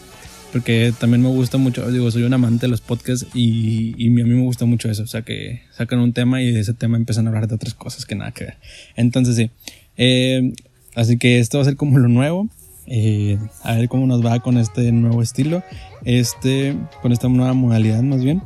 porque 0.51 0.93
también 0.97 1.21
me 1.21 1.29
gusta 1.29 1.57
mucho, 1.57 1.89
digo, 1.91 2.09
soy 2.09 2.23
un 2.23 2.33
amante 2.33 2.67
de 2.67 2.69
los 2.69 2.81
podcasts 2.81 3.27
y, 3.33 3.93
y 3.97 4.07
a 4.07 4.11
mí 4.11 4.23
me 4.23 4.43
gusta 4.43 4.65
mucho 4.65 4.89
eso, 4.89 5.03
o 5.03 5.07
sea, 5.07 5.21
que 5.21 5.61
sacan 5.75 5.99
un 5.99 6.13
tema 6.13 6.41
y 6.41 6.51
de 6.51 6.59
ese 6.59 6.73
tema 6.73 6.97
empiezan 6.97 7.27
a 7.27 7.29
hablar 7.29 7.47
de 7.47 7.55
otras 7.55 7.73
cosas 7.73 8.05
que 8.05 8.15
nada 8.15 8.31
que 8.31 8.45
ver. 8.45 8.57
Entonces 8.95 9.35
sí, 9.35 9.51
eh, 9.97 10.53
así 10.95 11.17
que 11.17 11.39
esto 11.39 11.57
va 11.57 11.63
a 11.63 11.65
ser 11.65 11.75
como 11.75 11.99
lo 11.99 12.07
nuevo. 12.07 12.49
Eh, 12.89 13.37
a 13.63 13.73
ver 13.73 13.89
cómo 13.89 14.07
nos 14.07 14.25
va 14.25 14.39
con 14.39 14.57
este 14.57 14.93
nuevo 14.93 15.21
estilo, 15.21 15.61
este, 16.05 16.77
con 17.01 17.11
esta 17.11 17.27
nueva 17.27 17.53
modalidad 17.53 18.01
más 18.01 18.23
bien. 18.23 18.41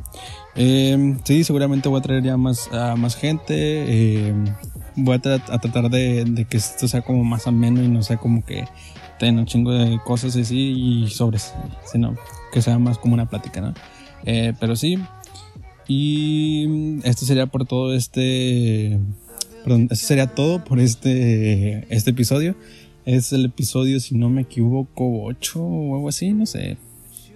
Eh, 0.56 1.18
sí, 1.24 1.44
seguramente 1.44 1.88
voy 1.88 2.00
a 2.00 2.02
traer 2.02 2.24
ya 2.24 2.38
más, 2.38 2.68
a 2.74 2.96
más 2.96 3.16
gente. 3.16 3.54
Eh, 3.56 4.34
voy 4.96 5.16
a, 5.16 5.20
tratar 5.20 5.90
de, 5.90 6.46
que 6.50 6.58
esto 6.58 6.88
sea 6.88 7.02
como 7.02 7.24
más 7.24 7.46
ameno 7.46 7.84
y 7.84 7.88
no 7.88 8.02
sea 8.02 8.18
como 8.18 8.44
que 8.44 8.66
tenga 9.20 9.42
un 9.42 9.46
chingo 9.46 9.72
de 9.72 10.00
cosas 10.04 10.36
así 10.36 11.04
y 11.06 11.10
sobres, 11.10 11.54
sino 11.86 12.16
que 12.52 12.64
sea 12.64 12.80
más 12.80 12.98
como 12.98 13.14
una 13.14 13.30
plática, 13.30 13.62
¿no? 13.62 13.74
pero 14.60 14.76
sí. 14.76 14.98
Y 15.88 17.00
esto 17.04 17.26
sería 17.26 17.48
por 17.48 17.66
todo 17.66 17.94
este. 17.94 19.00
Perdón, 19.64 19.90
esto 19.92 20.08
sería 20.08 20.28
todo 20.28 20.64
por 20.64 20.80
este, 20.80 21.86
este 21.94 22.12
episodio. 22.12 22.56
Es 23.06 23.34
el 23.34 23.46
episodio, 23.46 24.00
si 24.00 24.16
no 24.16 24.30
me 24.30 24.42
equivoco, 24.42 25.24
8 25.24 25.62
o 25.62 25.96
algo 25.96 26.10
así, 26.10 26.34
no 26.34 26.46
sé. 26.46 26.78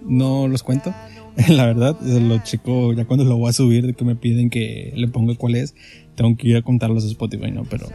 No 0.04 0.48
los 0.48 0.62
cuento. 0.62 0.94
La 1.48 1.66
verdad, 1.66 2.00
lo 2.00 2.38
checo 2.38 2.92
ya 2.92 3.04
cuando 3.04 3.24
lo 3.24 3.36
voy 3.36 3.50
a 3.50 3.52
subir, 3.52 3.86
de 3.86 3.94
que 3.94 4.04
me 4.04 4.16
piden 4.16 4.48
que 4.48 4.92
le 4.94 5.08
ponga 5.08 5.34
cuál 5.34 5.56
es. 5.56 5.74
Tengo 6.14 6.36
que 6.36 6.48
ir 6.48 6.56
a 6.56 6.62
contarlos 6.62 7.04
a 7.04 7.08
Spotify, 7.08 7.50
¿no? 7.50 7.64
Pero 7.64 7.88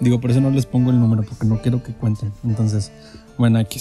digo, 0.00 0.20
por 0.20 0.30
eso 0.30 0.40
no 0.40 0.50
les 0.50 0.66
pongo 0.66 0.90
el 0.90 1.00
número, 1.00 1.22
porque 1.22 1.46
no 1.46 1.60
quiero 1.60 1.82
que 1.82 1.92
cuenten. 1.92 2.32
Entonces, 2.44 2.92
bueno, 3.36 3.58
aquí 3.58 3.80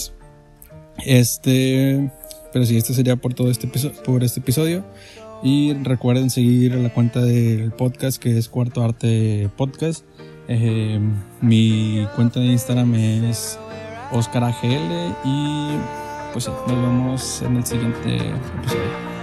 Este, 1.06 2.12
pero 2.52 2.66
sí, 2.66 2.78
este 2.78 2.94
sería 2.94 3.16
por 3.16 3.34
todo 3.34 3.52
este 3.52 3.68
episodio, 3.68 4.02
por 4.04 4.24
este 4.24 4.40
episodio. 4.40 4.84
Y 5.44 5.74
recuerden 5.74 6.30
seguir 6.30 6.76
la 6.76 6.90
cuenta 6.90 7.22
del 7.22 7.72
podcast 7.72 8.22
que 8.22 8.38
es 8.38 8.50
Cuarto 8.50 8.84
Arte 8.84 9.50
Podcast. 9.56 10.04
Eh, 10.48 11.00
mi 11.42 12.08
cuenta 12.16 12.40
de 12.40 12.48
Instagram 12.48 12.94
es 12.96 13.60
OscarAGL 14.12 15.16
y 15.24 15.78
pues 16.34 16.48
nos 16.48 16.68
vemos 16.68 17.42
en 17.42 17.58
el 17.58 17.66
siguiente 17.66 18.18
episodio. 18.60 19.16